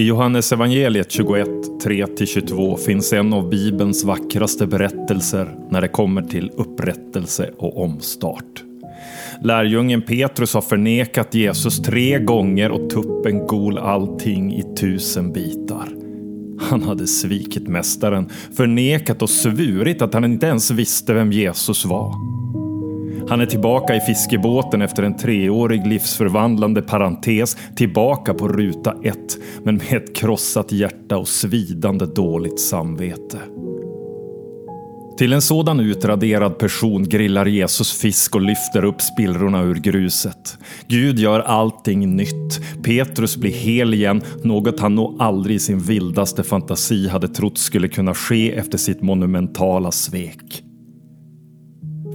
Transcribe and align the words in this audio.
I 0.00 0.06
Johannes 0.06 0.52
evangeliet 0.52 1.10
21, 1.10 1.48
3-22 1.84 2.76
finns 2.76 3.12
en 3.12 3.32
av 3.32 3.50
Bibelns 3.50 4.04
vackraste 4.04 4.66
berättelser 4.66 5.54
när 5.70 5.80
det 5.80 5.88
kommer 5.88 6.22
till 6.22 6.50
upprättelse 6.56 7.50
och 7.58 7.84
omstart. 7.84 8.62
Lärjungen 9.42 10.02
Petrus 10.02 10.54
har 10.54 10.60
förnekat 10.60 11.34
Jesus 11.34 11.82
tre 11.82 12.18
gånger 12.18 12.70
och 12.70 12.90
tuppen 12.90 13.46
gol 13.46 13.78
allting 13.78 14.54
i 14.54 14.62
tusen 14.76 15.32
bitar. 15.32 15.88
Han 16.60 16.82
hade 16.82 17.06
svikit 17.06 17.68
mästaren, 17.68 18.28
förnekat 18.56 19.22
och 19.22 19.30
svurit 19.30 20.02
att 20.02 20.14
han 20.14 20.24
inte 20.24 20.46
ens 20.46 20.70
visste 20.70 21.14
vem 21.14 21.32
Jesus 21.32 21.84
var. 21.84 22.14
Han 23.30 23.40
är 23.40 23.46
tillbaka 23.46 23.96
i 23.96 24.00
fiskebåten 24.00 24.82
efter 24.82 25.02
en 25.02 25.16
treårig 25.16 25.86
livsförvandlande 25.86 26.82
parentes, 26.82 27.56
tillbaka 27.76 28.34
på 28.34 28.48
ruta 28.48 28.94
ett, 29.04 29.38
men 29.64 29.76
med 29.76 29.92
ett 29.92 30.16
krossat 30.16 30.72
hjärta 30.72 31.18
och 31.18 31.28
svidande 31.28 32.06
dåligt 32.06 32.60
samvete. 32.60 33.38
Till 35.18 35.32
en 35.32 35.42
sådan 35.42 35.80
utraderad 35.80 36.58
person 36.58 37.08
grillar 37.08 37.46
Jesus 37.46 38.00
fisk 38.00 38.34
och 38.34 38.40
lyfter 38.40 38.84
upp 38.84 39.00
spillrorna 39.00 39.62
ur 39.62 39.74
gruset. 39.74 40.58
Gud 40.88 41.18
gör 41.18 41.40
allting 41.40 42.16
nytt. 42.16 42.60
Petrus 42.82 43.36
blir 43.36 43.52
hel 43.52 43.94
igen, 43.94 44.22
något 44.42 44.80
han 44.80 44.94
nog 44.94 45.16
aldrig 45.22 45.56
i 45.56 45.58
sin 45.58 45.78
vildaste 45.78 46.42
fantasi 46.42 47.08
hade 47.08 47.28
trott 47.28 47.58
skulle 47.58 47.88
kunna 47.88 48.14
ske 48.14 48.52
efter 48.52 48.78
sitt 48.78 49.02
monumentala 49.02 49.90
svek. 49.90 50.69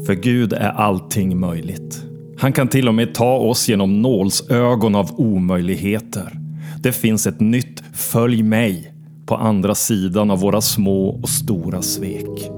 För 0.05 0.13
Gud 0.13 0.53
är 0.53 0.69
allting 0.69 1.39
möjligt. 1.39 2.05
Han 2.37 2.53
kan 2.53 2.67
till 2.67 2.87
och 2.87 2.93
med 2.93 3.13
ta 3.13 3.37
oss 3.37 3.69
genom 3.69 4.01
nålsögon 4.01 4.95
av 4.95 5.19
omöjligheter. 5.19 6.39
Det 6.79 6.91
finns 6.91 7.27
ett 7.27 7.39
nytt 7.39 7.83
Följ 7.93 8.43
mig 8.43 8.93
på 9.25 9.35
andra 9.35 9.75
sidan 9.75 10.31
av 10.31 10.39
våra 10.39 10.61
små 10.61 11.09
och 11.09 11.29
stora 11.29 11.81
svek. 11.81 12.49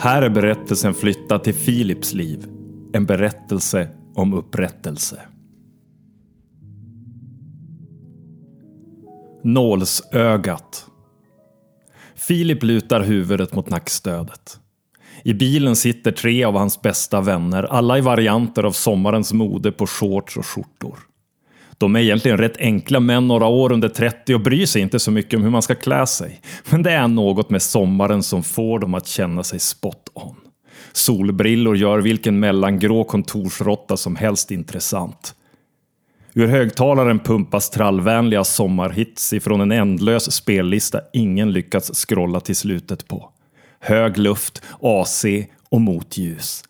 Här 0.00 0.22
är 0.22 0.30
berättelsen 0.30 0.94
flyttad 0.94 1.44
till 1.44 1.54
Filips 1.54 2.14
liv. 2.14 2.46
En 2.92 3.06
berättelse 3.06 3.88
om 4.14 4.34
upprättelse. 4.34 5.20
Nålsögat. 9.44 10.86
Filip 12.14 12.62
lutar 12.62 13.00
huvudet 13.00 13.54
mot 13.54 13.70
nackstödet. 13.70 14.61
I 15.22 15.34
bilen 15.34 15.76
sitter 15.76 16.12
tre 16.12 16.44
av 16.44 16.54
hans 16.54 16.82
bästa 16.82 17.20
vänner, 17.20 17.62
alla 17.62 17.98
i 17.98 18.00
varianter 18.00 18.62
av 18.62 18.72
sommarens 18.72 19.32
mode 19.32 19.72
på 19.72 19.86
shorts 19.86 20.36
och 20.36 20.46
skjortor. 20.46 20.98
De 21.78 21.96
är 21.96 22.00
egentligen 22.00 22.38
rätt 22.38 22.56
enkla 22.56 23.00
män 23.00 23.28
några 23.28 23.46
år 23.46 23.72
under 23.72 23.88
30 23.88 24.34
och 24.34 24.40
bryr 24.40 24.66
sig 24.66 24.82
inte 24.82 24.98
så 24.98 25.10
mycket 25.10 25.36
om 25.36 25.42
hur 25.42 25.50
man 25.50 25.62
ska 25.62 25.74
klä 25.74 26.06
sig. 26.06 26.40
Men 26.70 26.82
det 26.82 26.90
är 26.90 27.08
något 27.08 27.50
med 27.50 27.62
sommaren 27.62 28.22
som 28.22 28.42
får 28.42 28.78
dem 28.78 28.94
att 28.94 29.06
känna 29.06 29.42
sig 29.42 29.58
spot 29.58 30.10
on. 30.14 30.36
Solbrillor 30.92 31.76
gör 31.76 31.98
vilken 31.98 32.40
mellangrå 32.40 33.04
kontorsrotta 33.04 33.96
som 33.96 34.16
helst 34.16 34.50
intressant. 34.50 35.34
Ur 36.34 36.46
högtalaren 36.46 37.18
pumpas 37.18 37.70
trallvänliga 37.70 38.44
sommarhits 38.44 39.32
ifrån 39.32 39.60
en 39.60 39.72
ändlös 39.72 40.32
spellista 40.32 41.00
ingen 41.12 41.52
lyckats 41.52 42.06
scrolla 42.06 42.40
till 42.40 42.56
slutet 42.56 43.08
på. 43.08 43.31
Hög 43.84 44.18
luft, 44.18 44.62
AC 44.80 45.24
och 45.68 45.80
motljus. 45.80 46.64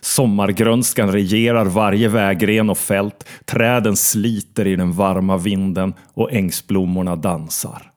Sommargrönskan 0.00 1.12
regerar 1.12 1.64
varje 1.64 2.08
vägren 2.08 2.70
och 2.70 2.78
fält, 2.78 3.28
träden 3.44 3.96
sliter 3.96 4.66
i 4.66 4.76
den 4.76 4.92
varma 4.92 5.36
vinden 5.36 5.94
och 6.14 6.32
ängsblommorna 6.32 7.16
dansar. 7.16 7.90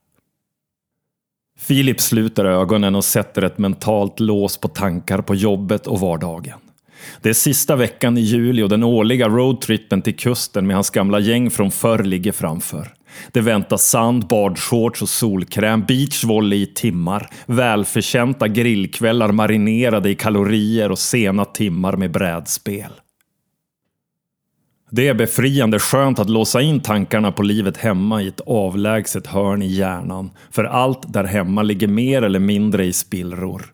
Filip 1.59 2.01
sluter 2.01 2.45
ögonen 2.45 2.95
och 2.95 3.05
sätter 3.05 3.41
ett 3.41 3.57
mentalt 3.57 4.19
lås 4.19 4.57
på 4.57 4.67
tankar 4.67 5.21
på 5.21 5.35
jobbet 5.35 5.87
och 5.87 5.99
vardagen. 5.99 6.59
Det 7.21 7.29
är 7.29 7.33
sista 7.33 7.75
veckan 7.75 8.17
i 8.17 8.21
juli 8.21 8.63
och 8.63 8.69
den 8.69 8.83
årliga 8.83 9.27
roadtrippen 9.29 10.01
till 10.01 10.15
kusten 10.15 10.67
med 10.67 10.75
hans 10.75 10.89
gamla 10.89 11.19
gäng 11.19 11.49
från 11.49 11.71
förr 11.71 12.03
ligger 12.03 12.31
framför. 12.31 12.93
Det 13.31 13.41
väntar 13.41 13.77
sand, 13.77 14.27
badshorts 14.27 15.01
och 15.01 15.09
solkräm, 15.09 15.85
beachvolley 15.85 16.61
i 16.61 16.65
timmar, 16.65 17.29
välförtjänta 17.45 18.47
grillkvällar 18.47 19.31
marinerade 19.31 20.09
i 20.09 20.15
kalorier 20.15 20.91
och 20.91 20.99
sena 20.99 21.45
timmar 21.45 21.95
med 21.95 22.11
brädspel. 22.11 22.91
Det 24.93 25.07
är 25.07 25.13
befriande 25.13 25.79
skönt 25.79 26.19
att 26.19 26.29
låsa 26.29 26.61
in 26.61 26.79
tankarna 26.79 27.31
på 27.31 27.43
livet 27.43 27.77
hemma 27.77 28.21
i 28.21 28.27
ett 28.27 28.41
avlägset 28.45 29.27
hörn 29.27 29.61
i 29.61 29.67
hjärnan, 29.67 30.31
för 30.51 30.63
allt 30.63 31.13
där 31.13 31.23
hemma 31.23 31.63
ligger 31.63 31.87
mer 31.87 32.21
eller 32.21 32.39
mindre 32.39 32.85
i 32.85 32.93
spillror. 32.93 33.73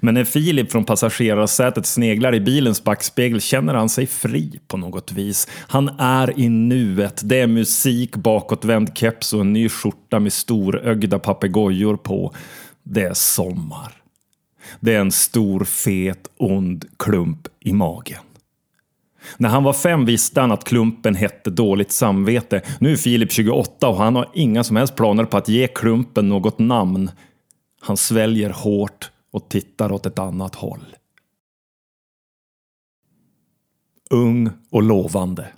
Men 0.00 0.14
när 0.14 0.24
Filip 0.24 0.72
från 0.72 0.84
passagerarsätet 0.84 1.86
sneglar 1.86 2.34
i 2.34 2.40
bilens 2.40 2.84
backspegel 2.84 3.40
känner 3.40 3.74
han 3.74 3.88
sig 3.88 4.06
fri 4.06 4.60
på 4.68 4.76
något 4.76 5.12
vis. 5.12 5.48
Han 5.68 5.88
är 5.98 6.40
i 6.40 6.48
nuet. 6.48 7.20
Det 7.24 7.40
är 7.40 7.46
musik, 7.46 8.16
bakåtvänd 8.16 8.98
keps 8.98 9.32
och 9.32 9.40
en 9.40 9.52
ny 9.52 9.68
skjorta 9.68 10.20
med 10.20 10.32
storögda 10.32 11.18
papegojor 11.18 11.96
på. 11.96 12.34
Det 12.82 13.02
är 13.02 13.14
sommar. 13.14 13.92
Det 14.80 14.94
är 14.94 15.00
en 15.00 15.12
stor, 15.12 15.64
fet, 15.64 16.28
ond 16.36 16.84
klump 16.96 17.48
i 17.60 17.72
magen. 17.72 18.20
När 19.36 19.48
han 19.48 19.64
var 19.64 19.72
fem 19.72 20.04
visste 20.04 20.40
han 20.40 20.52
att 20.52 20.64
klumpen 20.64 21.14
hette 21.14 21.50
dåligt 21.50 21.92
samvete. 21.92 22.62
Nu 22.78 22.92
är 22.92 22.96
Filip 22.96 23.32
28 23.32 23.88
och 23.88 23.96
han 23.96 24.16
har 24.16 24.30
inga 24.34 24.64
som 24.64 24.76
helst 24.76 24.96
planer 24.96 25.24
på 25.24 25.36
att 25.36 25.48
ge 25.48 25.66
klumpen 25.66 26.28
något 26.28 26.58
namn. 26.58 27.10
Han 27.80 27.96
sväljer 27.96 28.50
hårt 28.50 29.10
och 29.30 29.48
tittar 29.48 29.92
åt 29.92 30.06
ett 30.06 30.18
annat 30.18 30.54
håll. 30.54 30.96
Ung 34.10 34.50
och 34.70 34.82
lovande. 34.82 35.48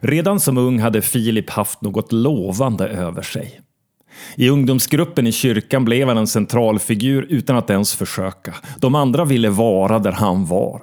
Redan 0.00 0.40
som 0.40 0.58
ung 0.58 0.78
hade 0.78 1.02
Filip 1.02 1.50
haft 1.50 1.80
något 1.80 2.12
lovande 2.12 2.88
över 2.88 3.22
sig. 3.22 3.60
I 4.36 4.48
ungdomsgruppen 4.48 5.26
i 5.26 5.32
kyrkan 5.32 5.84
blev 5.84 6.08
han 6.08 6.18
en 6.18 6.26
centralfigur 6.26 7.26
utan 7.28 7.56
att 7.56 7.70
ens 7.70 7.94
försöka. 7.94 8.54
De 8.78 8.94
andra 8.94 9.24
ville 9.24 9.50
vara 9.50 9.98
där 9.98 10.12
han 10.12 10.46
var. 10.46 10.82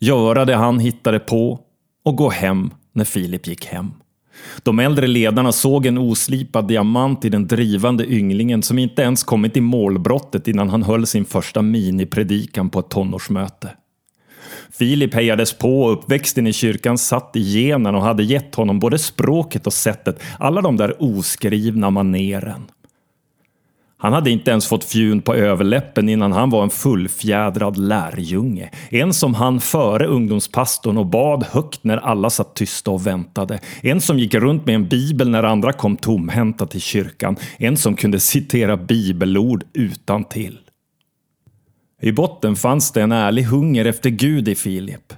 Göra 0.00 0.44
det 0.44 0.56
han 0.56 0.78
hittade 0.78 1.18
på 1.18 1.60
och 2.02 2.16
gå 2.16 2.30
hem 2.30 2.70
när 2.92 3.04
Filip 3.04 3.46
gick 3.46 3.66
hem. 3.66 3.90
De 4.62 4.78
äldre 4.78 5.06
ledarna 5.06 5.52
såg 5.52 5.86
en 5.86 5.98
oslipad 5.98 6.68
diamant 6.68 7.24
i 7.24 7.28
den 7.28 7.46
drivande 7.46 8.12
ynglingen 8.12 8.62
som 8.62 8.78
inte 8.78 9.02
ens 9.02 9.22
kommit 9.22 9.56
i 9.56 9.60
målbrottet 9.60 10.48
innan 10.48 10.68
han 10.68 10.82
höll 10.82 11.06
sin 11.06 11.24
första 11.24 11.62
minipredikan 11.62 12.70
på 12.70 12.80
ett 12.80 12.88
tonårsmöte. 12.88 13.68
Filip 14.72 15.14
hejades 15.14 15.52
på 15.52 15.82
och 15.82 15.92
uppväxten 15.92 16.46
i 16.46 16.52
kyrkan 16.52 16.98
satt 16.98 17.36
i 17.36 17.40
genen 17.40 17.94
och 17.94 18.02
hade 18.02 18.22
gett 18.22 18.54
honom 18.54 18.78
både 18.78 18.98
språket 18.98 19.66
och 19.66 19.72
sättet, 19.72 20.22
alla 20.38 20.60
de 20.60 20.76
där 20.76 20.96
oskrivna 20.98 21.90
maneren. 21.90 22.62
Han 24.00 24.12
hade 24.12 24.30
inte 24.30 24.50
ens 24.50 24.66
fått 24.66 24.84
fjun 24.84 25.22
på 25.22 25.34
överläppen 25.34 26.08
innan 26.08 26.32
han 26.32 26.50
var 26.50 26.62
en 26.62 26.70
fullfjädrad 26.70 27.76
lärjunge. 27.76 28.70
En 28.90 29.12
som 29.12 29.34
han 29.34 29.60
före 29.60 30.06
ungdomspastorn 30.06 30.98
och 30.98 31.06
bad 31.06 31.44
högt 31.50 31.84
när 31.84 31.96
alla 31.96 32.30
satt 32.30 32.54
tysta 32.54 32.90
och 32.90 33.06
väntade. 33.06 33.60
En 33.82 34.00
som 34.00 34.18
gick 34.18 34.34
runt 34.34 34.66
med 34.66 34.74
en 34.74 34.88
bibel 34.88 35.30
när 35.30 35.42
andra 35.42 35.72
kom 35.72 35.96
tomhänta 35.96 36.66
till 36.66 36.80
kyrkan. 36.80 37.36
En 37.58 37.76
som 37.76 37.96
kunde 37.96 38.20
citera 38.20 38.76
bibelord 38.76 39.64
utan 39.72 40.24
till. 40.24 40.58
I 42.02 42.12
botten 42.12 42.56
fanns 42.56 42.92
det 42.92 43.02
en 43.02 43.12
ärlig 43.12 43.42
hunger 43.42 43.84
efter 43.84 44.10
Gud 44.10 44.48
i 44.48 44.54
Filip. 44.54 45.12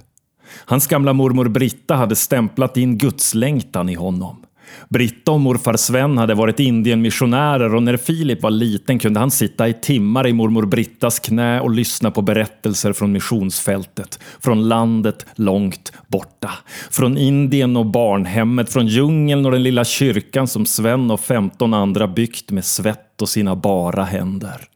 Hans 0.65 0.87
gamla 0.87 1.13
mormor 1.13 1.47
Britta 1.47 1.95
hade 1.95 2.15
stämplat 2.15 2.77
in 2.77 2.97
gudslängtan 2.97 3.89
i 3.89 3.93
honom. 3.93 4.45
Britta 4.89 5.31
och 5.31 5.39
morfar 5.39 5.77
Sven 5.77 6.17
hade 6.17 6.33
varit 6.33 6.59
Indienmissionärer 6.59 7.75
och 7.75 7.83
när 7.83 7.97
Filip 7.97 8.43
var 8.43 8.51
liten 8.51 8.99
kunde 8.99 9.19
han 9.19 9.31
sitta 9.31 9.67
i 9.67 9.73
timmar 9.73 10.27
i 10.27 10.33
mormor 10.33 10.65
Brittas 10.65 11.19
knä 11.19 11.61
och 11.61 11.71
lyssna 11.71 12.11
på 12.11 12.21
berättelser 12.21 12.93
från 12.93 13.11
missionsfältet, 13.11 14.19
från 14.39 14.67
landet 14.67 15.25
långt 15.35 15.91
borta, 16.07 16.51
från 16.91 17.17
Indien 17.17 17.77
och 17.77 17.85
barnhemmet, 17.85 18.73
från 18.73 18.87
djungeln 18.87 19.45
och 19.45 19.51
den 19.51 19.63
lilla 19.63 19.85
kyrkan 19.85 20.47
som 20.47 20.65
Sven 20.65 21.11
och 21.11 21.19
15 21.19 21.73
andra 21.73 22.07
byggt 22.07 22.51
med 22.51 22.65
svett 22.65 23.21
och 23.21 23.29
sina 23.29 23.55
bara 23.55 24.03
händer. 24.03 24.72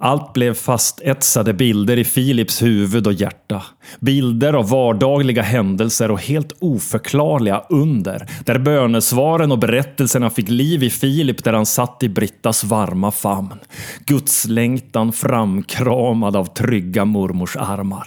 Allt 0.00 0.32
blev 0.32 0.54
fastetsade 0.54 1.52
bilder 1.52 1.98
i 1.98 2.04
Philips 2.04 2.62
huvud 2.62 3.06
och 3.06 3.12
hjärta. 3.12 3.62
Bilder 4.00 4.52
av 4.52 4.68
vardagliga 4.68 5.42
händelser 5.42 6.10
och 6.10 6.20
helt 6.20 6.52
oförklarliga 6.60 7.62
under. 7.68 8.26
Där 8.44 8.58
bönesvaren 8.58 9.52
och 9.52 9.58
berättelserna 9.58 10.30
fick 10.30 10.48
liv 10.48 10.82
i 10.82 10.90
Filip 10.90 11.44
där 11.44 11.52
han 11.52 11.66
satt 11.66 12.02
i 12.02 12.08
Brittas 12.08 12.64
varma 12.64 13.10
famn. 13.10 13.54
Gudslängtan 14.06 15.12
framkramad 15.12 16.36
av 16.36 16.44
trygga 16.44 17.04
mormors 17.04 17.56
armar. 17.56 18.06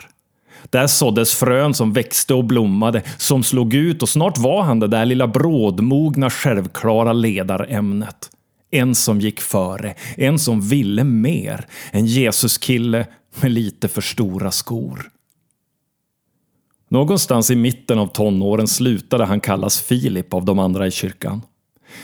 Där 0.69 0.87
såddes 0.87 1.35
frön 1.35 1.73
som 1.73 1.93
växte 1.93 2.33
och 2.33 2.45
blommade, 2.45 3.01
som 3.17 3.43
slog 3.43 3.73
ut 3.73 4.01
och 4.01 4.09
snart 4.09 4.37
var 4.37 4.63
han 4.63 4.79
det 4.79 4.87
där 4.87 5.05
lilla 5.05 5.27
brådmogna, 5.27 6.29
självklara 6.29 7.13
ledarämnet. 7.13 8.29
En 8.71 8.95
som 8.95 9.19
gick 9.19 9.41
före, 9.41 9.95
en 10.17 10.39
som 10.39 10.61
ville 10.61 11.03
mer. 11.03 11.67
En 11.91 12.05
Jesuskille 12.05 13.07
med 13.41 13.51
lite 13.51 13.87
för 13.87 14.01
stora 14.01 14.51
skor. 14.51 15.11
Någonstans 16.89 17.51
i 17.51 17.55
mitten 17.55 17.99
av 17.99 18.07
tonåren 18.07 18.67
slutade 18.67 19.25
han 19.25 19.39
kallas 19.39 19.81
Filip 19.81 20.33
av 20.33 20.45
de 20.45 20.59
andra 20.59 20.87
i 20.87 20.91
kyrkan. 20.91 21.41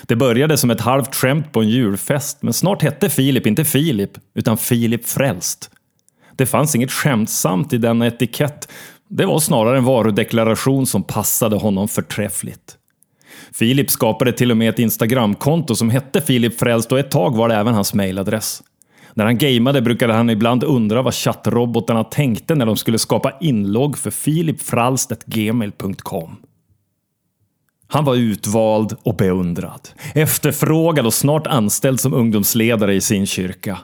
Det 0.06 0.16
började 0.16 0.58
som 0.58 0.70
ett 0.70 0.82
halvt 0.82 1.16
skämt 1.16 1.52
på 1.52 1.62
en 1.62 1.70
julfest, 1.70 2.42
men 2.42 2.54
snart 2.54 2.82
hette 2.82 3.10
Filip 3.10 3.48
inte 3.48 3.66
Filip, 3.66 4.12
utan 4.36 4.58
Filip 4.58 5.08
Frälst. 5.08 5.70
Det 6.36 6.46
fanns 6.46 6.76
inget 6.76 6.92
skämtsamt 6.92 7.74
i 7.74 7.78
denna 7.78 8.08
etikett. 8.08 8.72
Det 9.10 9.26
var 9.26 9.40
snarare 9.40 9.78
en 9.78 9.84
varudeklaration 9.84 10.86
som 10.86 11.04
passade 11.04 11.56
honom 11.56 11.88
förträffligt. 11.88 12.77
Filip 13.54 13.92
skapade 13.92 14.32
till 14.32 14.52
och 14.52 14.58
med 14.58 14.70
ett 14.70 14.80
Instagramkonto 14.80 15.76
som 15.76 15.90
hette 15.90 16.22
Filip 16.22 16.60
Frälst 16.60 16.92
och 16.92 17.00
ett 17.00 17.12
tag 17.12 17.36
var 17.36 17.50
det 17.50 17.56
även 17.56 17.74
hans 17.74 17.94
mailadress. 17.94 18.64
När 19.14 19.26
han 19.26 19.38
gameade 19.38 19.82
brukade 19.82 20.14
han 20.14 20.30
ibland 20.30 20.64
undra 20.64 21.02
vad 21.02 21.14
chattrobotarna 21.14 22.04
tänkte 22.04 22.56
när 22.56 22.66
de 22.66 22.78
skulle 22.78 23.00
skapa 23.00 23.34
inlogg 23.42 23.98
för 23.98 24.12
FilipFralstetgmail.com. 24.12 26.36
Han 27.88 28.06
var 28.06 28.16
utvald 28.16 28.96
och 29.04 29.16
beundrad, 29.16 29.90
efterfrågad 30.16 31.06
och 31.06 31.14
snart 31.14 31.48
anställd 31.48 32.00
som 32.00 32.14
ungdomsledare 32.14 32.94
i 32.94 33.02
sin 33.02 33.26
kyrka. 33.26 33.80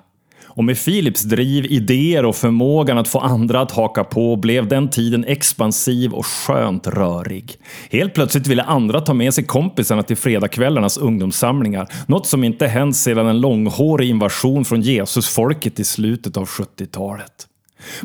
Och 0.56 0.64
med 0.64 0.86
Philips 0.86 1.24
driv, 1.24 1.66
idéer 1.66 2.26
och 2.26 2.36
förmågan 2.36 2.98
att 2.98 3.08
få 3.08 3.20
andra 3.20 3.62
att 3.62 3.72
haka 3.72 4.04
på 4.04 4.36
blev 4.36 4.68
den 4.68 4.90
tiden 4.90 5.26
expansiv 5.26 6.14
och 6.14 6.26
skönt 6.26 6.88
rörig. 6.88 7.58
Helt 7.92 8.14
plötsligt 8.14 8.48
ville 8.48 8.64
andra 8.64 9.02
ta 9.02 9.14
med 9.14 9.34
sig 9.34 9.44
kompisarna 9.44 10.04
till 10.04 10.18
fredagskvällarnas 10.18 10.98
ungdomssamlingar. 10.98 11.88
Något 12.08 12.28
som 12.28 12.44
inte 12.44 12.68
hänt 12.68 12.96
sedan 12.96 13.28
en 13.28 13.42
långhårig 13.42 14.10
invasion 14.10 14.66
från 14.66 14.82
Jesusfolket 14.82 15.80
i 15.80 15.84
slutet 15.84 16.38
av 16.38 16.46
70-talet. 16.46 17.48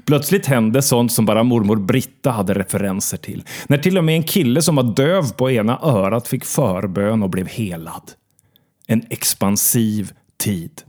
Plötsligt 0.06 0.46
hände 0.46 0.82
sånt 0.82 1.12
som 1.12 1.26
bara 1.26 1.42
mormor 1.42 1.76
Britta 1.76 2.30
hade 2.30 2.54
referenser 2.54 3.16
till. 3.16 3.42
När 3.66 3.78
till 3.78 3.98
och 3.98 4.04
med 4.04 4.14
en 4.14 4.22
kille 4.22 4.62
som 4.62 4.76
var 4.76 4.82
döv 4.82 5.32
på 5.32 5.50
ena 5.50 5.78
örat 5.82 6.28
fick 6.28 6.44
förbön 6.44 7.22
och 7.22 7.30
blev 7.30 7.46
helad. 7.46 8.02
En 8.86 9.02
expansiv 9.10 10.12
tid. 10.38 10.82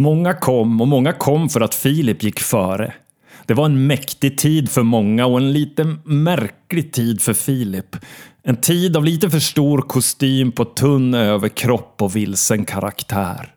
Många 0.00 0.34
kom 0.34 0.80
och 0.80 0.88
många 0.88 1.12
kom 1.12 1.48
för 1.48 1.60
att 1.60 1.74
Filip 1.74 2.22
gick 2.22 2.40
före. 2.40 2.92
Det 3.46 3.54
var 3.54 3.64
en 3.64 3.86
mäktig 3.86 4.38
tid 4.38 4.70
för 4.70 4.82
många 4.82 5.26
och 5.26 5.38
en 5.38 5.52
lite 5.52 5.96
märklig 6.04 6.92
tid 6.92 7.20
för 7.20 7.34
Filip. 7.34 7.96
En 8.42 8.56
tid 8.56 8.96
av 8.96 9.04
lite 9.04 9.30
för 9.30 9.38
stor 9.38 9.78
kostym 9.78 10.52
på 10.52 10.64
tunn 10.64 11.14
överkropp 11.14 12.02
och 12.02 12.16
vilsen 12.16 12.64
karaktär. 12.64 13.54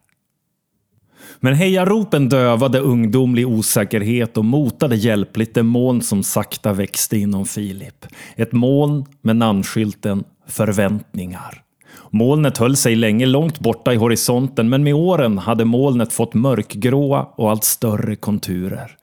Men 1.40 1.54
hejaropen 1.54 2.30
dövade 2.30 2.80
ungdomlig 2.80 3.48
osäkerhet 3.48 4.38
och 4.38 4.46
motade 4.46 4.96
hjälpligt 4.96 5.56
det 5.56 5.64
moln 5.64 6.02
som 6.02 6.24
sakta 6.24 6.74
växte 6.74 7.18
inom 7.18 7.46
Filip. 7.46 8.06
Ett 8.36 8.52
moln 8.52 9.06
med 9.22 9.36
namnskylten 9.36 10.24
Förväntningar. 10.48 11.64
Molnet 12.10 12.58
höll 12.58 12.76
sig 12.76 12.96
länge 12.96 13.26
långt 13.26 13.60
borta 13.60 13.94
i 13.94 13.96
horisonten, 13.96 14.70
men 14.70 14.84
med 14.84 14.94
åren 14.94 15.38
hade 15.38 15.66
molnet 15.66 16.14
fått 16.14 16.34
mörkgråa 16.34 17.28
och 17.36 17.52
allt 17.52 17.64
större 17.64 18.16
konturer. 18.16 18.98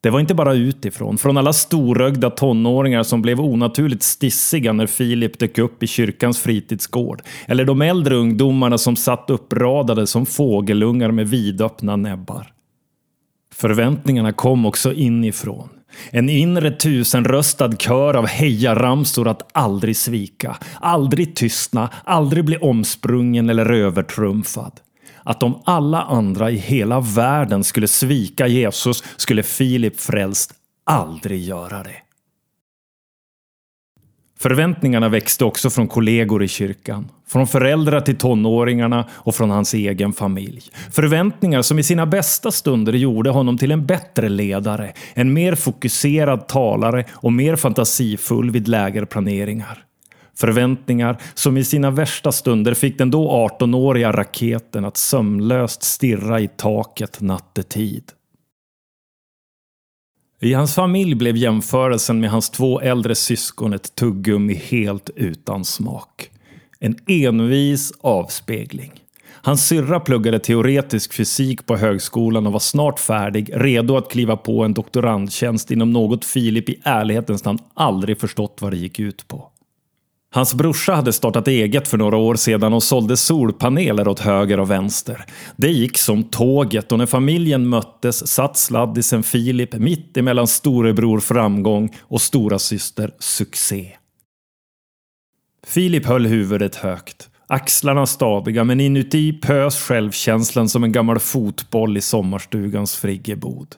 Det 0.00 0.10
var 0.10 0.20
inte 0.20 0.34
bara 0.34 0.54
utifrån, 0.54 1.18
från 1.18 1.36
alla 1.36 1.52
storögda 1.52 2.30
tonåringar 2.30 3.02
som 3.02 3.22
blev 3.22 3.40
onaturligt 3.40 4.02
stissiga 4.02 4.72
när 4.72 4.86
Filip 4.86 5.38
dök 5.38 5.58
upp 5.58 5.82
i 5.82 5.86
kyrkans 5.86 6.38
fritidsgård, 6.38 7.22
eller 7.46 7.64
de 7.64 7.82
äldre 7.82 8.14
ungdomarna 8.14 8.78
som 8.78 8.96
satt 8.96 9.30
uppradade 9.30 10.06
som 10.06 10.26
fågelungar 10.26 11.10
med 11.10 11.28
vidöppna 11.28 11.96
näbbar. 11.96 12.52
Förväntningarna 13.54 14.32
kom 14.32 14.66
också 14.66 14.92
inifrån. 14.92 15.68
En 16.10 16.28
inre 16.28 16.70
tusenröstad 16.70 17.76
kör 17.78 18.16
av 18.16 18.26
hejaramsor 18.26 19.28
att 19.28 19.50
aldrig 19.52 19.96
svika, 19.96 20.56
aldrig 20.80 21.36
tystna, 21.36 21.90
aldrig 22.04 22.44
bli 22.44 22.56
omsprungen 22.56 23.50
eller 23.50 23.72
övertrumfad. 23.72 24.80
Att 25.22 25.42
om 25.42 25.62
alla 25.64 26.02
andra 26.02 26.50
i 26.50 26.56
hela 26.56 27.00
världen 27.00 27.64
skulle 27.64 27.88
svika 27.88 28.46
Jesus 28.46 29.04
skulle 29.16 29.42
Filip 29.42 30.00
frälst 30.00 30.54
aldrig 30.84 31.44
göra 31.44 31.82
det. 31.82 32.07
Förväntningarna 34.40 35.08
växte 35.08 35.44
också 35.44 35.70
från 35.70 35.88
kollegor 35.88 36.42
i 36.42 36.48
kyrkan, 36.48 37.08
från 37.28 37.46
föräldrar 37.46 38.00
till 38.00 38.16
tonåringarna 38.16 39.08
och 39.12 39.34
från 39.34 39.50
hans 39.50 39.74
egen 39.74 40.12
familj. 40.12 40.62
Förväntningar 40.92 41.62
som 41.62 41.78
i 41.78 41.82
sina 41.82 42.06
bästa 42.06 42.50
stunder 42.50 42.92
gjorde 42.92 43.30
honom 43.30 43.58
till 43.58 43.72
en 43.72 43.86
bättre 43.86 44.28
ledare, 44.28 44.92
en 45.14 45.32
mer 45.32 45.54
fokuserad 45.54 46.48
talare 46.48 47.04
och 47.12 47.32
mer 47.32 47.56
fantasifull 47.56 48.50
vid 48.50 48.68
lägerplaneringar. 48.68 49.84
Förväntningar 50.34 51.16
som 51.34 51.56
i 51.56 51.64
sina 51.64 51.90
värsta 51.90 52.32
stunder 52.32 52.74
fick 52.74 52.98
den 52.98 53.10
då 53.10 53.48
18-åriga 53.60 54.12
raketen 54.12 54.84
att 54.84 54.96
sömnlöst 54.96 55.82
stirra 55.82 56.40
i 56.40 56.48
taket 56.48 57.20
nattetid. 57.20 58.04
I 60.40 60.54
hans 60.54 60.74
familj 60.74 61.14
blev 61.14 61.36
jämförelsen 61.36 62.20
med 62.20 62.30
hans 62.30 62.50
två 62.50 62.80
äldre 62.80 63.14
syskon 63.14 63.72
ett 63.72 63.94
tuggummi 63.94 64.54
helt 64.54 65.10
utan 65.16 65.64
smak. 65.64 66.30
En 66.78 66.96
envis 67.06 67.92
avspegling. 68.00 68.92
Hans 69.30 69.66
syrra 69.66 70.00
pluggade 70.00 70.38
teoretisk 70.38 71.12
fysik 71.12 71.66
på 71.66 71.76
högskolan 71.76 72.46
och 72.46 72.52
var 72.52 72.60
snart 72.60 73.00
färdig, 73.00 73.50
redo 73.54 73.96
att 73.96 74.10
kliva 74.10 74.36
på 74.36 74.64
en 74.64 74.74
doktorandtjänst 74.74 75.70
inom 75.70 75.92
något 75.92 76.24
Filip 76.24 76.68
i 76.68 76.80
ärlighetens 76.84 77.44
namn 77.44 77.58
aldrig 77.74 78.20
förstått 78.20 78.58
vad 78.60 78.72
det 78.72 78.76
gick 78.76 78.98
ut 78.98 79.28
på. 79.28 79.50
Hans 80.30 80.54
brorsa 80.54 80.94
hade 80.94 81.12
startat 81.12 81.48
eget 81.48 81.88
för 81.88 81.98
några 81.98 82.16
år 82.16 82.34
sedan 82.34 82.72
och 82.72 82.82
sålde 82.82 83.16
solpaneler 83.16 84.08
åt 84.08 84.20
höger 84.20 84.60
och 84.60 84.70
vänster. 84.70 85.24
Det 85.56 85.70
gick 85.70 85.98
som 85.98 86.24
tåget 86.24 86.92
och 86.92 86.98
när 86.98 87.06
familjen 87.06 87.68
möttes 87.68 88.28
satt 88.28 88.56
sladdisen 88.56 89.22
Filip 89.22 89.74
mitt 89.74 90.16
emellan 90.16 90.46
storebror 90.46 91.20
framgång 91.20 91.96
och 92.00 92.20
stora 92.20 92.58
syster 92.58 93.14
succé. 93.18 93.96
Filip 95.66 96.06
höll 96.06 96.26
huvudet 96.26 96.76
högt, 96.76 97.28
axlarna 97.46 98.06
stadiga 98.06 98.64
men 98.64 98.80
inuti 98.80 99.32
pös 99.32 99.80
självkänslan 99.80 100.68
som 100.68 100.84
en 100.84 100.92
gammal 100.92 101.18
fotboll 101.18 101.96
i 101.96 102.00
sommarstugans 102.00 102.96
friggebod. 102.96 103.76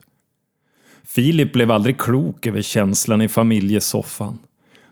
Filip 1.04 1.52
blev 1.52 1.71
aldrig 1.71 2.00
klok 2.00 2.47
över 2.47 2.62
känslan 2.62 3.23
i 3.23 3.28
familjesoffan. 3.28 4.38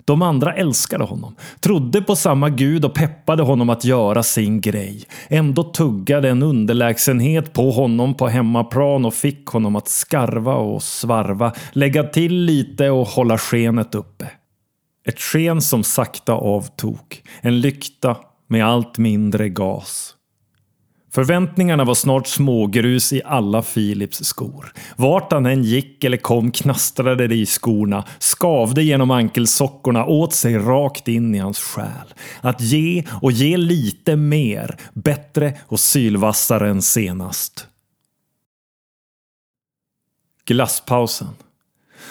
De 0.09 0.23
andra 0.23 0.55
älskade 0.55 1.05
honom, 1.05 1.37
trodde 1.61 2.03
på 2.03 2.17
samma 2.17 2.49
gud 2.49 2.85
och 2.85 2.95
peppade 2.95 3.43
honom 3.43 3.71
att 3.71 3.85
göra 3.85 4.23
sin 4.23 4.61
grej. 4.61 5.05
Ändå 5.29 5.63
tuggade 5.63 6.29
en 6.29 6.43
underlägsenhet 6.43 7.53
på 7.53 7.71
honom 7.71 8.15
på 8.15 8.29
hemmaplan 8.29 9.05
och 9.05 9.15
fick 9.15 9.47
honom 9.47 9.77
att 9.77 9.89
skarva 9.89 10.55
och 10.55 10.83
svarva, 10.83 11.53
lägga 11.73 12.05
till 12.05 12.35
lite 12.35 12.91
och 12.91 13.07
hålla 13.07 13.39
skenet 13.39 13.95
uppe. 13.95 14.31
Ett 15.09 15.21
sken 15.21 15.63
som 15.63 15.85
sakta 15.85 16.33
avtog, 16.33 17.23
en 17.41 17.61
lykta 17.61 18.17
med 18.47 18.67
allt 18.67 18.99
mindre 18.99 19.49
gas. 19.49 20.15
Förväntningarna 21.11 21.85
var 21.85 21.95
snart 21.95 22.27
smågrus 22.27 23.13
i 23.13 23.23
alla 23.25 23.63
Philips 23.63 24.25
skor. 24.25 24.73
Vart 24.97 25.33
han 25.33 25.47
än 25.47 25.63
gick 25.63 26.05
eller 26.05 26.17
kom 26.17 26.51
knastrade 26.51 27.27
det 27.27 27.35
i 27.35 27.47
skorna, 27.47 28.05
skavde 28.19 28.83
genom 28.83 29.11
ankelsockorna, 29.11 30.07
åt 30.07 30.35
sig 30.35 30.59
rakt 30.59 31.09
in 31.09 31.35
i 31.35 31.39
hans 31.39 31.59
själ. 31.59 32.15
Att 32.41 32.61
ge 32.61 33.05
och 33.23 33.33
ge 33.33 33.57
lite 33.57 34.17
mer, 34.17 34.77
bättre 34.95 35.59
och 35.67 35.81
sylvassare 35.81 36.71
än 36.71 36.83
senast. 36.83 37.67
Glasspausen. 40.45 41.29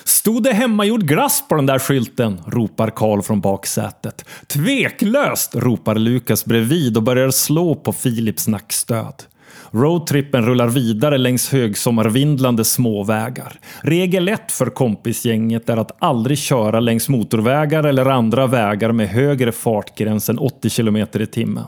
Stod 0.07 0.43
det 0.43 0.53
hemmagjord 0.53 1.03
glass 1.03 1.43
på 1.49 1.55
den 1.55 1.65
där 1.65 1.79
skylten? 1.79 2.41
ropar 2.45 2.89
Karl 2.89 3.21
från 3.21 3.41
baksätet. 3.41 4.25
Tveklöst! 4.47 5.55
ropar 5.55 5.95
Lukas 5.95 6.45
bredvid 6.45 6.97
och 6.97 7.03
börjar 7.03 7.31
slå 7.31 7.75
på 7.75 7.93
Filips 7.93 8.47
nackstöd. 8.47 9.23
Roadtrippen 9.71 10.45
rullar 10.45 10.67
vidare 10.67 11.17
längs 11.17 11.51
högsommarvindlande 11.51 12.65
småvägar. 12.65 13.59
Regel 13.81 14.27
ett 14.27 14.51
för 14.51 14.65
kompisgänget 14.65 15.69
är 15.69 15.77
att 15.77 16.03
aldrig 16.03 16.37
köra 16.37 16.79
längs 16.79 17.09
motorvägar 17.09 17.83
eller 17.83 18.05
andra 18.05 18.47
vägar 18.47 18.91
med 18.91 19.09
högre 19.09 19.51
fartgräns 19.51 20.29
än 20.29 20.39
80 20.39 20.69
km 20.69 20.97
i 20.97 21.25
timmen. 21.25 21.65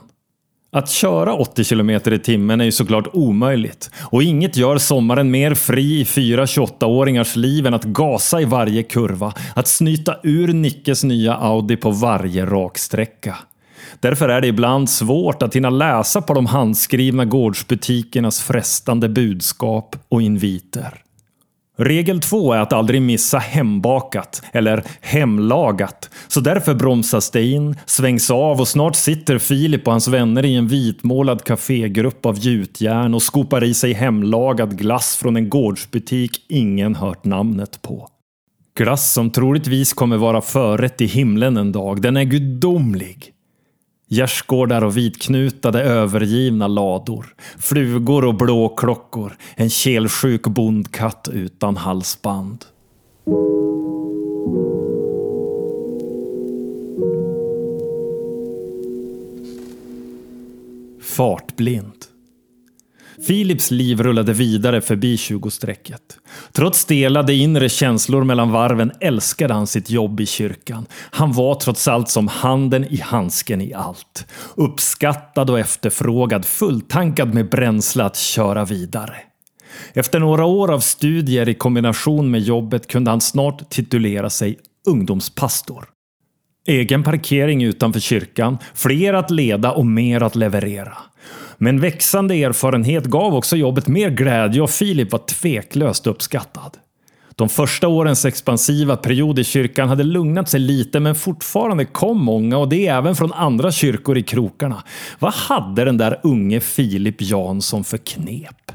Att 0.71 0.89
köra 0.89 1.33
80 1.33 1.63
km 1.63 1.89
i 1.89 2.19
timmen 2.19 2.61
är 2.61 2.65
ju 2.65 2.71
såklart 2.71 3.07
omöjligt 3.13 3.91
och 4.01 4.23
inget 4.23 4.57
gör 4.57 4.77
sommaren 4.77 5.31
mer 5.31 5.53
fri 5.53 5.99
i 5.99 6.05
fyra 6.05 6.45
28-åringars 6.45 7.37
liv 7.37 7.67
än 7.67 7.73
att 7.73 7.83
gasa 7.83 8.41
i 8.41 8.45
varje 8.45 8.83
kurva, 8.83 9.33
att 9.55 9.67
snyta 9.67 10.15
ur 10.23 10.53
Nickes 10.53 11.03
nya 11.03 11.35
Audi 11.35 11.77
på 11.77 11.91
varje 11.91 12.45
raksträcka. 12.45 13.35
Därför 13.99 14.29
är 14.29 14.41
det 14.41 14.47
ibland 14.47 14.89
svårt 14.89 15.43
att 15.43 15.55
hinna 15.55 15.69
läsa 15.69 16.21
på 16.21 16.33
de 16.33 16.45
handskrivna 16.45 17.25
gårdsbutikernas 17.25 18.41
frestande 18.41 19.09
budskap 19.09 19.95
och 20.09 20.21
inviter. 20.21 21.03
Regel 21.79 22.19
två 22.19 22.53
är 22.53 22.59
att 22.59 22.73
aldrig 22.73 23.01
missa 23.01 23.37
hembakat 23.37 24.43
eller 24.51 24.83
hemlagat. 25.01 26.09
Så 26.27 26.39
därför 26.39 26.73
bromsas 26.73 27.31
det 27.31 27.43
in, 27.43 27.75
svängs 27.85 28.31
av 28.31 28.59
och 28.59 28.67
snart 28.67 28.95
sitter 28.95 29.37
Filip 29.37 29.87
och 29.87 29.91
hans 29.91 30.07
vänner 30.07 30.45
i 30.45 30.55
en 30.55 30.67
vitmålad 30.67 31.43
kafégrupp 31.43 32.25
av 32.25 32.39
gjutjärn 32.39 33.13
och 33.13 33.21
skopar 33.21 33.63
i 33.63 33.73
sig 33.73 33.93
hemlagad 33.93 34.77
glass 34.77 35.15
från 35.15 35.35
en 35.35 35.49
gårdsbutik 35.49 36.45
ingen 36.49 36.95
hört 36.95 37.25
namnet 37.25 37.81
på. 37.81 38.07
Glass 38.77 39.13
som 39.13 39.29
troligtvis 39.29 39.93
kommer 39.93 40.17
vara 40.17 40.41
förrätt 40.41 41.01
i 41.01 41.05
himlen 41.05 41.57
en 41.57 41.71
dag. 41.71 42.01
Den 42.01 42.17
är 42.17 42.23
gudomlig. 42.23 43.33
Gärdsgårdar 44.11 44.83
och 44.83 44.97
vitknutade 44.97 45.83
övergivna 45.83 46.67
lador. 46.67 47.35
Flugor 47.57 48.25
och 48.25 48.35
blåklockor. 48.35 49.37
En 49.55 49.69
kelsjuk 49.69 50.43
bondkatt 50.43 51.27
utan 51.33 51.77
halsband. 51.77 52.65
Fartblind. 61.01 62.08
Philips 63.27 63.71
liv 63.71 64.03
rullade 64.03 64.33
vidare 64.33 64.81
förbi 64.81 65.15
20-strecket. 65.15 66.01
Trots 66.51 66.85
delade 66.85 67.33
inre 67.33 67.69
känslor 67.69 68.23
mellan 68.23 68.51
varven 68.51 68.91
älskade 68.99 69.53
han 69.53 69.67
sitt 69.67 69.89
jobb 69.89 70.19
i 70.19 70.25
kyrkan. 70.25 70.85
Han 70.91 71.33
var 71.33 71.55
trots 71.55 71.87
allt 71.87 72.09
som 72.09 72.27
handen 72.27 72.85
i 72.85 73.01
handsken 73.01 73.61
i 73.61 73.73
allt. 73.73 74.25
Uppskattad 74.55 75.49
och 75.49 75.59
efterfrågad, 75.59 76.45
fulltankad 76.45 77.33
med 77.33 77.49
bränsle 77.49 78.03
att 78.03 78.17
köra 78.17 78.65
vidare. 78.65 79.15
Efter 79.93 80.19
några 80.19 80.45
år 80.45 80.71
av 80.71 80.79
studier 80.79 81.49
i 81.49 81.53
kombination 81.53 82.31
med 82.31 82.41
jobbet 82.41 82.87
kunde 82.87 83.11
han 83.11 83.21
snart 83.21 83.69
titulera 83.69 84.29
sig 84.29 84.59
ungdomspastor. 84.87 85.85
Egen 86.67 87.03
parkering 87.03 87.63
utanför 87.63 87.99
kyrkan, 87.99 88.57
fler 88.73 89.13
att 89.13 89.31
leda 89.31 89.71
och 89.71 89.85
mer 89.85 90.23
att 90.23 90.35
leverera. 90.35 90.97
Men 91.57 91.79
växande 91.79 92.35
erfarenhet 92.35 93.05
gav 93.05 93.35
också 93.35 93.55
jobbet 93.55 93.87
mer 93.87 94.09
glädje 94.09 94.61
och 94.61 94.69
Filip 94.69 95.11
var 95.11 95.19
tveklöst 95.19 96.07
uppskattad. 96.07 96.77
De 97.35 97.49
första 97.49 97.87
årens 97.87 98.25
expansiva 98.25 98.97
period 98.97 99.39
i 99.39 99.43
kyrkan 99.43 99.89
hade 99.89 100.03
lugnat 100.03 100.49
sig 100.49 100.59
lite 100.59 100.99
men 100.99 101.15
fortfarande 101.15 101.85
kom 101.85 102.23
många 102.23 102.57
och 102.57 102.69
det 102.69 102.87
även 102.87 103.15
från 103.15 103.33
andra 103.33 103.71
kyrkor 103.71 104.17
i 104.17 104.23
krokarna. 104.23 104.83
Vad 105.19 105.33
hade 105.33 105.85
den 105.85 105.97
där 105.97 106.19
unge 106.23 106.59
Filip 106.59 107.21
Jansson 107.21 107.83
för 107.83 107.97
knep? 107.97 108.71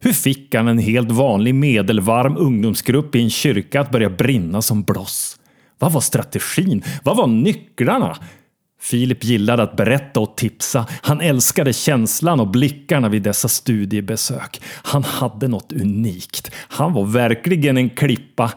Hur 0.00 0.12
fick 0.12 0.54
han 0.54 0.68
en 0.68 0.78
helt 0.78 1.10
vanlig 1.10 1.54
medelvarm 1.54 2.36
ungdomsgrupp 2.36 3.14
i 3.14 3.22
en 3.22 3.30
kyrka 3.30 3.80
att 3.80 3.90
börja 3.90 4.10
brinna 4.10 4.62
som 4.62 4.82
bloss? 4.82 5.38
Vad 5.84 5.92
var 5.92 6.00
strategin? 6.00 6.82
Vad 7.02 7.16
var 7.16 7.26
nycklarna? 7.26 8.16
Filip 8.80 9.24
gillade 9.24 9.62
att 9.62 9.76
berätta 9.76 10.20
och 10.20 10.36
tipsa. 10.36 10.86
Han 11.02 11.20
älskade 11.20 11.72
känslan 11.72 12.40
och 12.40 12.48
blickarna 12.48 13.08
vid 13.08 13.22
dessa 13.22 13.48
studiebesök. 13.48 14.62
Han 14.66 15.04
hade 15.04 15.48
något 15.48 15.72
unikt. 15.72 16.50
Han 16.54 16.92
var 16.92 17.04
verkligen 17.04 17.76
en 17.76 17.90
klippa. 17.90 18.52